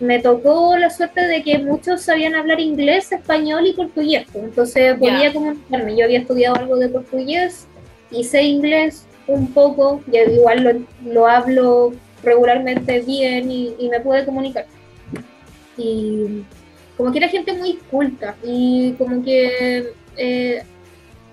me 0.00 0.18
tocó 0.20 0.76
la 0.76 0.90
suerte 0.90 1.20
de 1.26 1.42
que 1.42 1.58
muchos 1.58 2.02
sabían 2.02 2.34
hablar 2.34 2.60
inglés, 2.60 3.12
español 3.12 3.66
y 3.66 3.72
portugués. 3.72 4.26
pues. 4.32 4.44
Entonces, 4.44 4.98
podía 4.98 5.32
comunicarme. 5.32 5.96
Yo 5.96 6.04
había 6.04 6.20
estudiado 6.20 6.56
algo 6.56 6.76
de 6.76 6.88
portugués 6.88 7.66
sé 8.22 8.42
inglés 8.42 9.06
un 9.26 9.52
poco, 9.52 10.02
y 10.12 10.18
igual 10.18 10.62
lo, 10.62 11.10
lo 11.12 11.26
hablo 11.26 11.92
regularmente 12.22 13.00
bien 13.00 13.50
y, 13.50 13.74
y 13.78 13.88
me 13.88 14.00
pude 14.00 14.24
comunicar. 14.24 14.66
Y 15.76 16.42
como 16.96 17.10
que 17.10 17.18
era 17.18 17.28
gente 17.28 17.52
muy 17.54 17.74
culta 17.90 18.36
y 18.42 18.92
como 18.92 19.24
que 19.24 19.92
eh, 20.16 20.62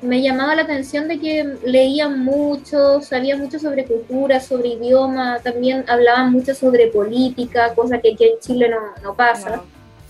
me 0.02 0.22
llamaba 0.22 0.56
la 0.56 0.64
atención 0.64 1.08
de 1.08 1.20
que 1.20 1.58
leían 1.64 2.24
mucho, 2.24 3.02
sabían 3.02 3.40
mucho 3.40 3.60
sobre 3.60 3.86
cultura, 3.86 4.40
sobre 4.40 4.70
idioma, 4.70 5.40
también 5.44 5.86
hablaban 5.88 6.32
mucho 6.32 6.56
sobre 6.56 6.88
política, 6.88 7.74
cosa 7.76 8.00
que 8.00 8.14
aquí 8.14 8.24
en 8.24 8.40
Chile 8.40 8.70
no, 8.70 8.80
no 9.04 9.16
pasa. 9.16 9.62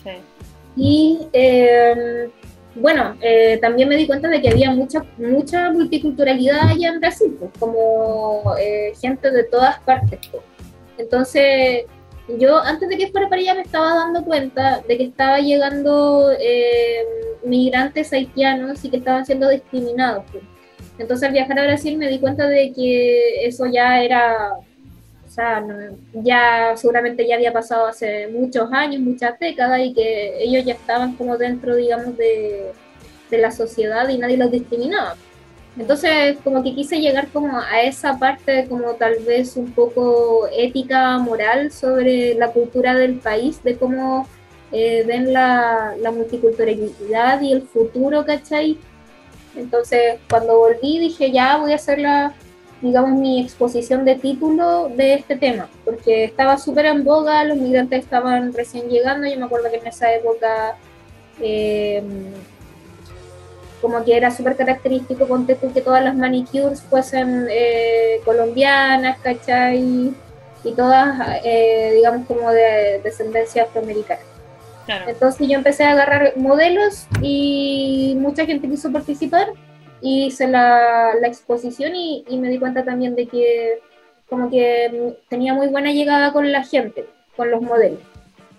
Sí. 0.03 0.11
Y 0.75 1.27
eh, 1.33 2.29
bueno, 2.75 3.17
eh, 3.21 3.57
también 3.61 3.89
me 3.89 3.97
di 3.97 4.07
cuenta 4.07 4.29
de 4.29 4.41
que 4.41 4.49
había 4.49 4.71
mucha, 4.71 5.03
mucha 5.17 5.71
multiculturalidad 5.71 6.69
allá 6.69 6.89
en 6.89 6.99
Brasil, 6.99 7.35
pues, 7.37 7.51
como 7.59 8.55
eh, 8.57 8.93
gente 8.99 9.29
de 9.29 9.43
todas 9.43 9.79
partes. 9.81 10.19
pues. 10.31 10.43
Entonces, 10.97 11.85
yo 12.39 12.57
antes 12.59 12.87
de 12.89 12.97
que 12.97 13.11
fuera 13.11 13.29
para 13.29 13.41
allá 13.41 13.53
me 13.55 13.61
estaba 13.61 13.95
dando 13.95 14.23
cuenta 14.23 14.81
de 14.87 14.97
que 14.97 15.03
estaba 15.05 15.39
llegando 15.39 16.31
eh, 16.39 17.03
migrantes 17.43 18.11
haitianos 18.13 18.83
y 18.83 18.89
que 18.89 18.97
estaban 18.97 19.25
siendo 19.25 19.49
discriminados. 19.49 20.23
pues. 20.31 20.43
Entonces, 20.97 21.27
al 21.27 21.33
viajar 21.33 21.57
a 21.59 21.63
Brasil 21.65 21.97
me 21.97 22.09
di 22.09 22.19
cuenta 22.19 22.47
de 22.47 22.71
que 22.73 23.45
eso 23.45 23.65
ya 23.65 24.01
era 24.03 24.53
o 24.53 25.33
sea, 25.33 25.61
no- 25.61 25.95
ya 26.13 26.73
seguramente 26.75 27.25
ya 27.25 27.35
había 27.35 27.53
pasado 27.53 27.85
hace 27.87 28.27
muchos 28.27 28.69
años, 28.73 28.99
muchas 29.01 29.39
décadas, 29.39 29.79
y 29.79 29.93
que 29.93 30.43
ellos 30.43 30.65
ya 30.65 30.73
estaban 30.73 31.15
como 31.15 31.37
dentro, 31.37 31.73
digamos, 31.77 32.17
de, 32.17 32.73
de 33.29 33.37
la 33.37 33.49
sociedad 33.51 34.09
y 34.09 34.17
nadie 34.17 34.35
los 34.35 34.51
discriminaba. 34.51 35.15
Entonces, 35.77 36.37
como 36.43 36.63
que 36.63 36.75
quise 36.75 36.99
llegar 36.99 37.29
como 37.29 37.57
a 37.57 37.81
esa 37.81 38.19
parte 38.19 38.67
como 38.67 38.93
tal 38.95 39.19
vez 39.19 39.55
un 39.55 39.71
poco 39.71 40.47
ética, 40.51 41.17
moral 41.17 41.71
sobre 41.71 42.35
la 42.35 42.51
cultura 42.51 42.93
del 42.93 43.19
país, 43.19 43.63
de 43.63 43.77
cómo 43.77 44.27
eh, 44.71 45.03
ven 45.07 45.31
la, 45.31 45.95
la 45.99 46.11
multiculturalidad 46.11 47.41
y 47.41 47.53
el 47.53 47.61
futuro, 47.63 48.25
¿cachai? 48.25 48.77
Entonces, 49.55 50.19
cuando 50.29 50.57
volví 50.57 50.99
dije, 50.99 51.31
ya 51.31 51.57
voy 51.57 51.71
a 51.71 51.75
hacer 51.75 51.99
la, 51.99 52.33
digamos, 52.81 53.11
mi 53.19 53.41
exposición 53.41 54.05
de 54.05 54.15
título 54.15 54.89
de 54.89 55.15
este 55.15 55.37
tema, 55.37 55.69
porque 55.85 56.25
estaba 56.25 56.57
súper 56.57 56.85
en 56.87 57.03
boga, 57.03 57.43
los 57.43 57.57
migrantes 57.57 58.03
estaban 58.03 58.53
recién 58.53 58.89
llegando, 58.89 59.27
yo 59.27 59.37
me 59.37 59.45
acuerdo 59.45 59.69
que 59.69 59.77
en 59.77 59.87
esa 59.87 60.13
época 60.13 60.75
eh, 61.39 62.03
como 63.81 64.03
que 64.03 64.15
era 64.15 64.31
súper 64.31 64.55
característico, 64.55 65.25
ponte 65.25 65.55
tú 65.55 65.73
que 65.73 65.81
todas 65.81 66.03
las 66.03 66.15
manicures 66.15 66.81
fuesen 66.81 67.47
eh, 67.49 68.21
colombianas, 68.23 69.17
¿cachai? 69.19 70.13
Y 70.63 70.71
todas, 70.75 71.39
eh, 71.43 71.93
digamos, 71.95 72.27
como 72.27 72.51
de 72.51 73.01
descendencia 73.03 73.63
afroamericana. 73.63 74.21
Claro. 74.85 75.09
Entonces 75.09 75.47
yo 75.47 75.55
empecé 75.55 75.83
a 75.83 75.91
agarrar 75.91 76.33
modelos 76.37 77.07
y 77.21 78.15
mucha 78.19 78.45
gente 78.45 78.69
quiso 78.69 78.91
participar 78.91 79.47
y 80.01 80.27
hice 80.27 80.47
la, 80.47 81.13
la 81.19 81.27
exposición 81.27 81.95
y, 81.95 82.23
y 82.27 82.37
me 82.37 82.49
di 82.49 82.59
cuenta 82.59 82.83
también 82.83 83.15
de 83.15 83.27
que 83.27 83.79
como 84.29 84.49
que 84.49 85.15
tenía 85.29 85.53
muy 85.53 85.67
buena 85.67 85.91
llegada 85.91 86.31
con 86.31 86.51
la 86.51 86.63
gente, 86.63 87.05
con 87.35 87.51
los 87.51 87.61
modelos. 87.61 87.99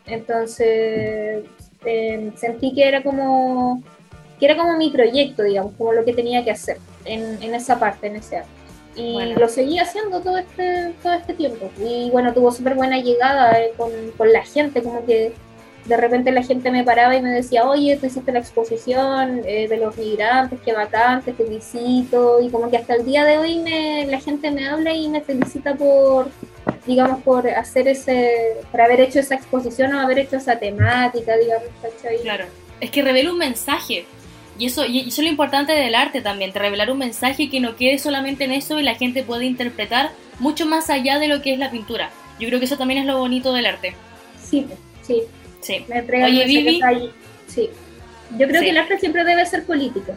Entonces 0.06 1.44
eh, 1.84 2.32
sentí 2.36 2.74
que 2.74 2.86
era 2.86 3.02
como 3.02 3.82
que 4.42 4.46
era 4.46 4.56
como 4.56 4.76
mi 4.76 4.90
proyecto, 4.90 5.44
digamos, 5.44 5.72
como 5.78 5.92
lo 5.92 6.04
que 6.04 6.12
tenía 6.12 6.42
que 6.42 6.50
hacer 6.50 6.78
en, 7.04 7.40
en 7.40 7.54
esa 7.54 7.78
parte, 7.78 8.08
en 8.08 8.16
ese 8.16 8.38
arte. 8.38 8.50
Y 8.96 9.12
Bueno. 9.12 9.38
lo 9.38 9.48
seguí 9.48 9.78
haciendo 9.78 10.20
todo 10.20 10.36
este, 10.36 10.92
todo 11.00 11.12
este 11.12 11.34
tiempo. 11.34 11.70
Y 11.78 12.10
bueno, 12.10 12.34
tuvo 12.34 12.50
súper 12.50 12.74
buena 12.74 12.98
llegada 12.98 13.52
eh, 13.60 13.72
con, 13.76 13.92
con 14.18 14.32
la 14.32 14.44
gente, 14.44 14.82
como 14.82 15.06
que 15.06 15.32
de 15.84 15.96
repente 15.96 16.32
la 16.32 16.42
gente 16.42 16.72
me 16.72 16.82
paraba 16.82 17.14
y 17.14 17.22
me 17.22 17.30
decía, 17.30 17.68
oye, 17.68 17.96
tú 17.98 18.06
hiciste 18.06 18.32
la 18.32 18.40
exposición 18.40 19.42
eh, 19.44 19.68
de 19.68 19.76
los 19.76 19.96
migrantes, 19.96 20.58
qué 20.64 20.72
bacán, 20.72 21.22
te 21.22 21.34
felicito, 21.34 22.40
y 22.42 22.50
como 22.50 22.68
que 22.68 22.78
hasta 22.78 22.94
el 22.96 23.04
día 23.04 23.24
de 23.24 23.38
hoy 23.38 23.60
me, 23.60 24.06
la 24.06 24.18
gente 24.18 24.50
me 24.50 24.66
habla 24.68 24.92
y 24.92 25.08
me 25.08 25.20
felicita 25.20 25.76
por, 25.76 26.30
digamos, 26.84 27.22
por 27.22 27.48
hacer 27.48 27.86
ese, 27.86 28.56
por 28.72 28.80
haber 28.80 29.02
hecho 29.02 29.20
esa 29.20 29.36
exposición 29.36 29.94
o 29.94 30.00
haber 30.00 30.18
hecho 30.18 30.36
esa 30.36 30.58
temática, 30.58 31.36
digamos, 31.36 31.68
¿cachai? 31.80 32.18
Claro. 32.22 32.46
Es 32.80 32.90
que 32.90 33.02
revela 33.02 33.30
un 33.30 33.38
mensaje. 33.38 34.04
Y 34.58 34.66
eso, 34.66 34.84
y 34.84 35.00
eso 35.00 35.08
es 35.08 35.18
lo 35.18 35.28
importante 35.28 35.72
del 35.72 35.94
arte 35.94 36.20
también, 36.20 36.52
de 36.52 36.58
revelar 36.60 36.90
un 36.90 36.98
mensaje 36.98 37.48
que 37.48 37.60
no 37.60 37.76
quede 37.76 37.98
solamente 37.98 38.44
en 38.44 38.52
eso 38.52 38.78
y 38.78 38.82
la 38.82 38.94
gente 38.94 39.22
puede 39.22 39.46
interpretar 39.46 40.10
mucho 40.38 40.66
más 40.66 40.90
allá 40.90 41.18
de 41.18 41.28
lo 41.28 41.40
que 41.42 41.52
es 41.52 41.58
la 41.58 41.70
pintura. 41.70 42.10
Yo 42.38 42.48
creo 42.48 42.58
que 42.58 42.66
eso 42.66 42.76
también 42.76 43.00
es 43.00 43.06
lo 43.06 43.18
bonito 43.18 43.52
del 43.52 43.66
arte. 43.66 43.94
Sí, 44.42 44.66
sí, 45.02 45.22
Sí. 45.60 45.84
me 45.88 46.00
Oye, 46.24 46.44
Vivi. 46.44 46.80
Sí. 47.46 47.70
Yo 48.38 48.48
creo 48.48 48.60
Sí. 48.60 48.64
que 48.66 48.70
el 48.70 48.78
arte 48.78 48.98
siempre 48.98 49.24
debe 49.24 49.44
ser 49.46 49.64
político, 49.64 50.14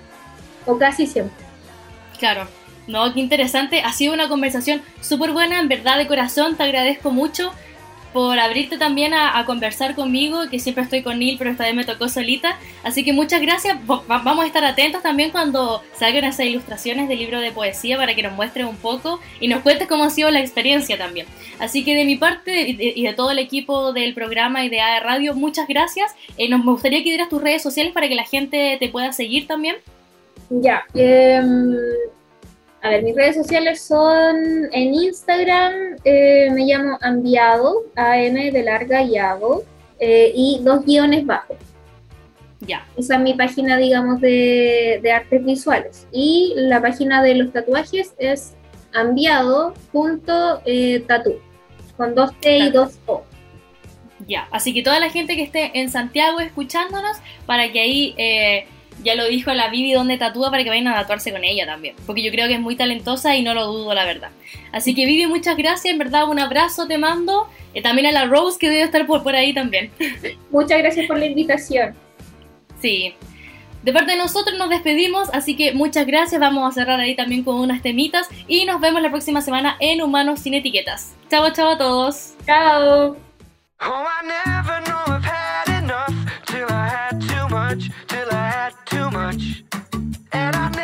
o 0.65 0.78
casi 0.78 1.06
siempre. 1.06 1.45
Claro. 2.17 2.48
No, 2.88 3.13
qué 3.13 3.19
interesante. 3.19 3.82
Ha 3.82 3.91
sido 3.93 4.13
una 4.13 4.28
conversación 4.28 4.82
súper 5.02 5.32
buena, 5.32 5.60
en 5.60 5.67
verdad 5.67 5.98
de 5.98 6.08
corazón. 6.08 6.56
Te 6.56 6.63
agradezco 6.63 7.12
mucho 7.12 7.52
por 8.15 8.39
abrirte 8.39 8.78
también 8.78 9.13
a, 9.13 9.43
conversar 9.45 9.93
conmigo, 9.93 10.49
que 10.49 10.58
siempre 10.58 10.86
estoy 10.86 11.04
con 11.04 11.19
Neil, 11.19 11.36
pero 11.38 11.51
esta 11.51 11.65
vez 11.65 11.75
me 11.75 11.84
tocó 11.84 12.08
solita. 12.08 12.58
Así 12.82 13.04
que 13.04 13.12
muchas 13.12 13.41
gracias. 13.41 13.78
Va- 13.91 14.04
va- 14.10 14.19
Vamos 14.19 14.45
a 14.45 14.47
estar 14.47 14.63
atentos 14.63 15.04
también 15.04 15.32
cuando 15.32 15.84
salgan 15.99 16.23
esas 16.23 16.45
ilustraciones 16.45 17.10
del 17.10 17.19
libro 17.19 17.41
de 17.41 17.51
poesía 17.51 17.97
para 17.97 18.15
que 18.15 18.23
nos 18.23 18.32
muestres 18.32 18.65
un 18.67 18.78
poco 18.78 19.19
y 19.41 19.49
nos 19.49 19.63
cuentes 19.63 19.89
cómo 19.89 20.06
ha 20.06 20.10
sido 20.10 20.32
la 20.32 20.39
experiencia 20.39 20.97
también. 20.97 21.25
Así 21.60 21.84
que 21.84 21.93
de 21.93 22.06
mi 22.06 22.15
parte 22.15 22.69
y 22.69 23.04
de, 23.04 23.13
todo 23.13 23.32
el 23.32 23.39
equipo 23.39 23.91
del 23.91 24.13
programa 24.13 24.63
y 24.63 24.69
de 24.69 24.80
AE 24.80 25.01
Radio, 25.01 25.34
muchas 25.36 25.67
gracias. 25.67 26.15
Eh, 26.38 26.47
nos, 26.47 26.63
me 26.63 26.71
gustaría 26.71 26.99
que 26.99 27.10
dieras 27.10 27.28
tus 27.28 27.41
redes 27.41 27.62
sociales 27.62 27.91
para 27.91 28.08
que 28.08 28.15
la 28.15 28.23
gente 28.23 28.78
te 28.80 28.88
pueda 28.88 29.12
seguir 29.12 29.45
también. 29.45 29.75
Ya. 30.49 30.86
em, 30.93 31.75
A 32.86 32.89
ver, 32.89 33.02
mis 33.02 33.15
redes 33.15 33.36
sociales 33.36 33.82
son 33.82 34.69
en 34.71 34.93
Instagram, 34.93 35.98
eh, 36.04 36.52
me 36.52 36.65
llamo 36.65 37.00
Ambiado, 37.02 37.82
AM 37.95 38.36
de 38.36 38.63
larga 38.63 39.02
y 39.02 39.17
hago, 39.17 39.63
eh, 40.00 40.32
y 40.36 40.60
dos 40.62 40.86
guiones 40.86 41.26
bajos. 41.26 41.58
Ya. 42.60 42.86
Esa 42.95 43.15
es 43.15 43.21
mi 43.21 43.34
página, 43.34 43.78
digamos, 43.78 44.21
de, 44.21 45.00
de 45.02 45.12
artes 45.12 45.43
visuales. 45.43 46.06
Y 46.12 46.54
la 46.58 46.80
página 46.80 47.24
de 47.24 47.34
los 47.34 47.52
tatuajes 47.52 48.13
es 48.19 48.54
ambiado.tatu, 48.93 51.34
con 51.98 52.13
dos 52.13 52.39
T 52.39 52.56
y 52.56 52.69
dos 52.69 53.00
O. 53.08 53.24
Ya, 54.28 54.48
así 54.52 54.76
que 54.76 54.84
toda 54.84 55.00
la 55.00 55.10
gente 55.10 55.36
que 55.36 55.41
esté 55.41 55.80
en 55.80 55.89
Santiago 55.89 56.39
escuchándonos, 56.39 57.17
para 57.48 57.71
que 57.71 57.80
ahí, 57.80 58.13
eh, 58.19 58.67
ya 59.06 59.15
lo 59.15 59.28
dijo 59.28 59.54
la 59.54 59.70
Vivi 59.70 59.94
donde 59.94 60.18
tatúa, 60.18 60.50
para 60.52 60.63
que 60.63 60.70
vayan 60.70 60.88
a 60.88 60.96
tatuarse 60.96 61.32
con 61.32 61.44
ella 61.44 61.65
también, 61.65 61.96
porque 62.06 62.24
yo 62.24 62.32
creo 62.32 62.48
que 62.48 62.56
es 62.56 62.60
muy 62.60 62.76
talentosa 62.76 63.36
y 63.36 63.44
no 63.44 63.54
lo 63.54 63.68
dudo, 63.68 63.94
la 63.94 64.04
verdad. 64.04 64.32
Así 64.72 64.96
que 64.96 65.06
Vivi, 65.06 65.28
muchas 65.28 65.56
gracias, 65.56 65.94
en 65.94 66.00
verdad, 66.00 66.28
un 66.28 66.39
abrazo 66.39 66.88
te 66.88 66.98
mando, 66.98 67.48
Eh, 67.76 67.82
también 67.82 68.08
a 68.08 68.12
la 68.13 68.26
Rose 68.26 68.58
que 68.58 68.70
debe 68.70 68.84
estar 68.84 69.06
por, 69.06 69.22
por 69.22 69.36
ahí 69.36 69.54
también. 69.54 69.91
Muchas 70.50 70.78
gracias 70.78 71.08
por 71.08 71.20
la 71.20 71.26
invitación. 71.26 71.94
Sí. 72.82 73.13
De 73.84 73.91
parte 73.91 74.13
de 74.13 74.18
nosotros 74.18 74.58
nos 74.58 74.70
despedimos, 74.70 75.30
así 75.34 75.58
que 75.58 75.74
muchas 75.74 76.08
gracias, 76.08 76.39
vamos 76.39 76.68
a 76.68 76.72
cerrar 76.72 77.00
ahí 77.02 77.15
también 77.15 77.44
con 77.44 77.58
unas 77.58 77.82
temitas 77.82 78.30
y 78.48 78.63
nos 78.63 78.80
vemos 78.80 79.02
la 79.02 79.12
próxima 79.12 79.41
semana 79.41 79.76
en 79.82 80.02
Humanos 80.02 80.39
sin 80.39 80.54
Etiquetas. 80.54 81.13
Chao, 81.30 81.52
chao 81.52 81.72
a 81.72 81.78
todos. 81.78 82.34
Chao. 82.46 83.18
Oh, 83.82 84.06
too 88.86 89.10
much, 89.12 89.64
and 90.32 90.56
I 90.56 90.75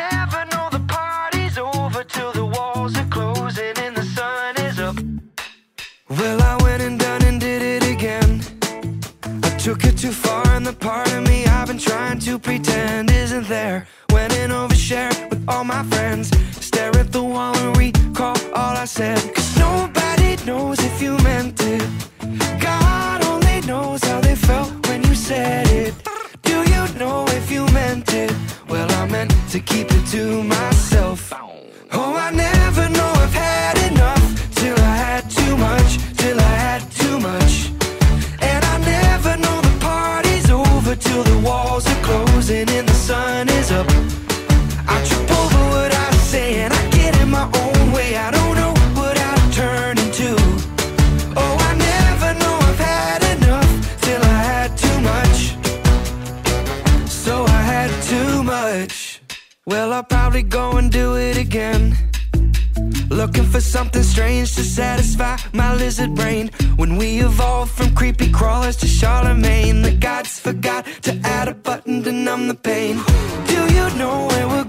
We 66.98 67.20
evolved 67.20 67.72
from 67.72 67.94
creepy 67.94 68.30
crawlers 68.30 68.76
to 68.76 68.86
Charlemagne, 68.86 69.82
the 69.82 69.92
gods 69.92 70.38
forgot 70.38 70.84
to 71.02 71.18
add 71.24 71.48
a 71.48 71.54
button 71.54 72.02
to 72.02 72.12
numb 72.12 72.48
the 72.48 72.54
pain. 72.54 73.00
Do 73.46 73.74
you 73.74 73.88
know 73.96 74.26
where 74.28 74.48
we're 74.48 74.61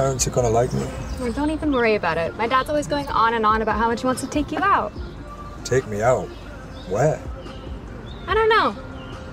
parents 0.00 0.26
are 0.26 0.30
gonna 0.30 0.48
like 0.48 0.72
me? 0.72 0.86
Well, 1.20 1.30
don't 1.32 1.50
even 1.50 1.72
worry 1.72 1.94
about 1.94 2.16
it. 2.16 2.34
My 2.36 2.46
dad's 2.46 2.70
always 2.70 2.86
going 2.86 3.06
on 3.08 3.34
and 3.34 3.44
on 3.44 3.60
about 3.60 3.76
how 3.76 3.88
much 3.88 4.00
he 4.00 4.06
wants 4.06 4.22
to 4.22 4.26
take 4.26 4.50
you 4.50 4.58
out. 4.58 4.92
Take 5.62 5.86
me 5.88 6.00
out? 6.00 6.26
Where? 6.88 7.20
I 8.26 8.32
don't 8.32 8.48
know. 8.48 8.74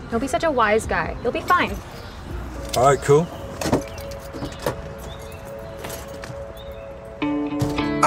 He'll 0.10 0.20
be 0.20 0.28
such 0.28 0.44
a 0.44 0.52
wise 0.52 0.86
guy. 0.86 1.16
You'll 1.24 1.32
be 1.32 1.40
fine. 1.40 1.72
Alright, 2.76 3.02
cool. 3.02 3.26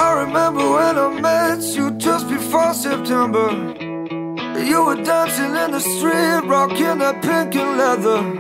I 0.05 0.09
remember 0.25 0.65
when 0.77 0.99
I 0.99 1.09
met 1.29 1.63
you 1.63 1.93
just 1.93 2.29
before 2.29 2.75
September. 2.75 3.49
You 4.71 4.85
were 4.85 5.03
dancing 5.03 5.57
in 5.63 5.71
the 5.71 5.81
street, 5.81 6.43
rocking 6.45 6.99
that 6.99 7.23
pink 7.23 7.57
and 7.57 7.79
leather. 7.79 8.40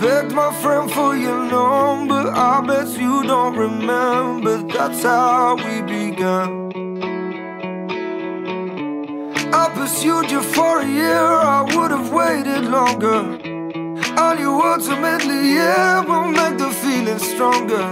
Begged 0.00 0.32
my 0.32 0.50
friend 0.62 0.90
for 0.90 1.14
your 1.14 1.44
number. 1.44 2.30
I 2.34 2.62
bet 2.66 2.88
you 2.98 3.22
don't 3.22 3.54
remember. 3.54 4.62
That's 4.62 5.02
how 5.02 5.56
we 5.56 5.82
began. 5.82 6.72
I 9.52 9.68
pursued 9.74 10.30
you 10.30 10.40
for 10.40 10.80
a 10.80 10.86
year. 10.86 11.26
I 11.56 11.60
would 11.74 11.90
have 11.90 12.10
waited 12.10 12.64
longer. 12.64 13.20
All 14.18 14.36
you 14.38 14.52
ultimately, 14.72 15.56
yeah, 15.56 16.00
will 16.00 16.28
make 16.28 16.56
the 16.56 16.70
feeling 16.70 17.18
stronger. 17.18 17.86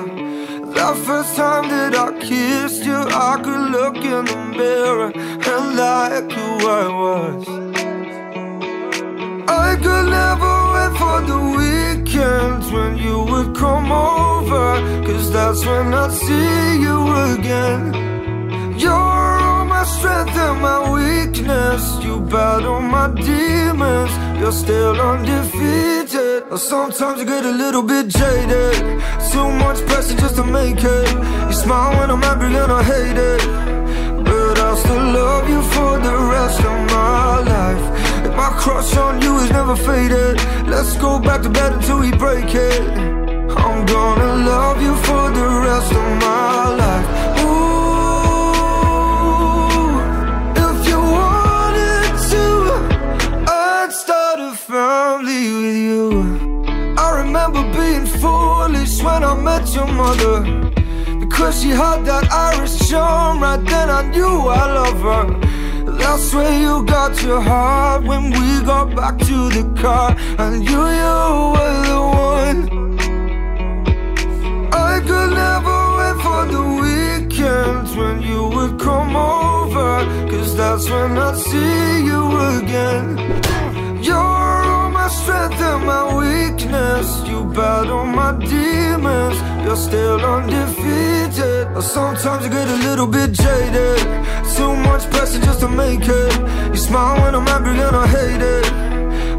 The 0.78 0.90
first 1.04 1.36
time 1.36 1.68
that 1.68 1.94
I 1.94 2.12
kissed 2.20 2.84
you, 2.86 3.00
I 3.28 3.38
could 3.44 3.64
look 3.76 3.96
in 3.96 4.24
the 4.24 4.38
mirror 4.56 5.12
and 5.52 5.76
like 5.76 6.32
who 6.32 6.68
I 6.80 6.86
was. 7.02 7.48
I 9.46 9.76
could 9.76 10.06
never 10.08 10.57
for 10.96 11.20
the 11.22 11.38
weekend 11.56 11.78
weekends 12.08 12.70
when 12.70 12.96
you 12.96 13.18
would 13.30 13.54
come 13.54 13.90
over. 13.92 14.66
Cause 15.06 15.30
that's 15.32 15.64
when 15.64 15.94
I'd 15.94 16.12
see 16.12 16.80
you 16.86 16.98
again. 17.34 17.80
You're 18.78 18.92
all 18.92 19.64
my 19.64 19.84
strength 19.84 20.36
and 20.36 20.60
my 20.60 20.78
weakness. 20.92 21.82
You 22.04 22.20
battle 22.20 22.80
my 22.80 23.08
demons. 23.14 24.12
You're 24.40 24.52
still 24.52 25.00
undefeated. 25.00 26.58
Sometimes 26.58 27.20
you 27.20 27.26
get 27.26 27.44
a 27.44 27.50
little 27.50 27.82
bit 27.82 28.08
jaded. 28.08 28.76
Too 29.32 29.50
much 29.64 29.78
pressure 29.86 30.16
just 30.16 30.36
to 30.36 30.44
make 30.44 30.82
it. 30.82 31.08
You 31.48 31.52
smile 31.52 31.92
when 31.98 32.10
I'm 32.10 32.24
angry 32.24 32.56
and 32.56 32.72
I 32.72 32.82
hate 32.82 33.18
it. 33.32 33.42
But 34.24 34.58
I'll 34.58 34.76
still 34.76 35.06
love 35.20 35.48
you 35.48 35.62
for 35.74 35.92
the 36.06 36.16
rest 36.34 36.60
of 36.60 36.76
my 36.90 37.38
life. 37.54 38.07
My 38.38 38.50
crush 38.50 38.96
on 38.96 39.20
you 39.20 39.36
is 39.38 39.50
never 39.50 39.74
faded, 39.74 40.36
let's 40.68 40.96
go 40.96 41.18
back 41.18 41.42
to 41.42 41.50
bed 41.50 41.72
until 41.72 41.98
we 41.98 42.12
break 42.12 42.54
it. 42.54 42.82
I'm 43.64 43.84
gonna 43.84 44.32
love 44.50 44.80
you 44.80 44.94
for 45.06 45.24
the 45.38 45.48
rest 45.66 45.90
of 46.00 46.08
my 46.24 46.68
life. 46.82 47.06
Ooh, 47.42 48.68
if 50.66 50.76
you 50.88 51.00
wanted 51.18 52.10
to, 52.32 52.44
I'd 53.50 53.92
start 53.92 54.38
a 54.38 54.52
family 54.54 55.44
with 55.60 55.78
you. 55.88 56.04
I 56.96 57.08
remember 57.22 57.62
being 57.76 58.06
foolish 58.06 59.02
when 59.02 59.24
I 59.24 59.34
met 59.34 59.64
your 59.74 59.88
mother. 59.88 60.36
Because 61.18 61.60
she 61.60 61.70
had 61.70 62.04
that 62.04 62.30
Irish 62.30 62.88
charm, 62.88 63.42
right 63.42 63.64
then 63.72 63.90
I 63.90 64.02
knew 64.12 64.46
I 64.46 64.64
love 64.80 65.00
her. 65.10 65.47
That's 65.98 66.34
where 66.34 66.60
you 66.60 66.84
got 66.84 67.22
your 67.22 67.40
heart 67.40 68.04
when 68.04 68.30
we 68.30 68.64
got 68.64 68.94
back 68.94 69.18
to 69.18 69.48
the 69.50 69.64
car. 69.80 70.16
And 70.38 70.64
you, 70.64 70.80
you 71.02 71.18
were 71.54 71.76
the 71.88 72.00
one. 72.34 72.60
I 74.72 75.00
could 75.08 75.30
never 75.44 75.78
wait 75.98 76.16
for 76.24 76.42
the 76.54 76.64
weekends 76.82 77.96
when 77.96 78.22
you 78.22 78.48
would 78.54 78.80
come 78.80 79.14
over. 79.16 79.90
Cause 80.30 80.56
that's 80.56 80.88
when 80.90 81.18
I'd 81.18 81.36
see 81.36 82.04
you 82.10 82.22
again. 82.58 83.57
My 85.08 85.14
strength 85.14 85.60
and 85.62 85.86
my 85.86 86.04
weakness. 86.20 87.08
You 87.26 87.44
battle 87.54 88.04
my 88.04 88.32
demons. 88.44 89.36
You're 89.64 89.82
still 89.88 90.20
undefeated. 90.20 91.82
Sometimes 91.82 92.44
you 92.44 92.50
get 92.50 92.68
a 92.68 92.76
little 92.86 93.06
bit 93.06 93.32
jaded. 93.32 94.00
Too 94.54 94.76
much 94.88 95.08
pressure 95.08 95.40
just 95.40 95.60
to 95.60 95.68
make 95.68 96.04
it. 96.04 96.32
You 96.72 96.76
smile 96.76 97.22
when 97.22 97.34
I'm 97.34 97.48
angry 97.48 97.80
and 97.86 97.96
I 97.96 98.06
hate 98.18 98.42
it. 98.56 98.64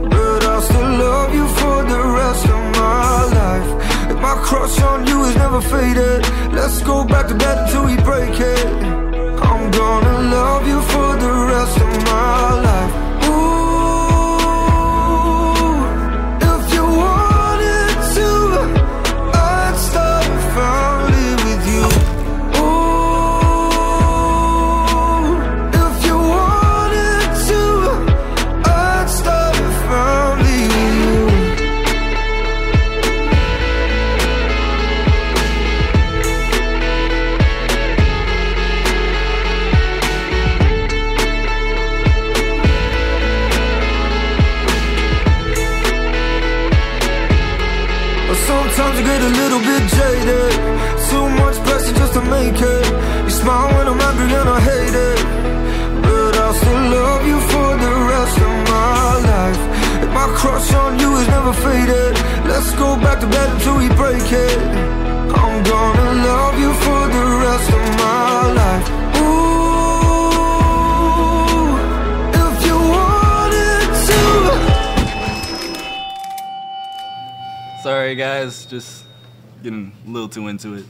But 0.10 0.44
I'll 0.52 0.62
still 0.64 0.90
love 1.06 1.36
you 1.36 1.48
for 1.60 1.78
the 1.94 2.02
rest 2.18 2.46
of 2.46 2.62
my 2.82 3.26
life. 3.40 3.70
If 4.10 4.18
my 4.18 4.36
crush 4.48 4.82
on 4.82 5.06
you 5.06 5.24
is 5.26 5.36
never 5.36 5.62
faded, 5.62 6.22
let's 6.52 6.82
go 6.82 7.06
back 7.06 7.28
to 7.28 7.36
bed 7.36 7.58
until 7.60 7.86
we 7.86 7.96
break 7.98 8.40
it. 8.40 8.66
I'm 9.50 9.70
gonna 9.70 10.16
love 10.34 10.39
Sorry, 77.84 78.16
guys, 78.16 78.66
just 78.66 79.06
getting 79.64 79.94
a 80.06 80.10
little 80.10 80.28
too 80.28 80.50
into 80.50 80.74
it. 80.74 80.86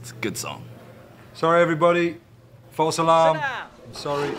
It's 0.00 0.12
a 0.12 0.14
good 0.14 0.36
song. 0.36 0.64
Sorry, 1.32 1.60
everybody. 1.60 2.20
False 2.70 2.98
alarm. 2.98 3.38
I'm 3.38 3.94
sorry. 3.94 4.30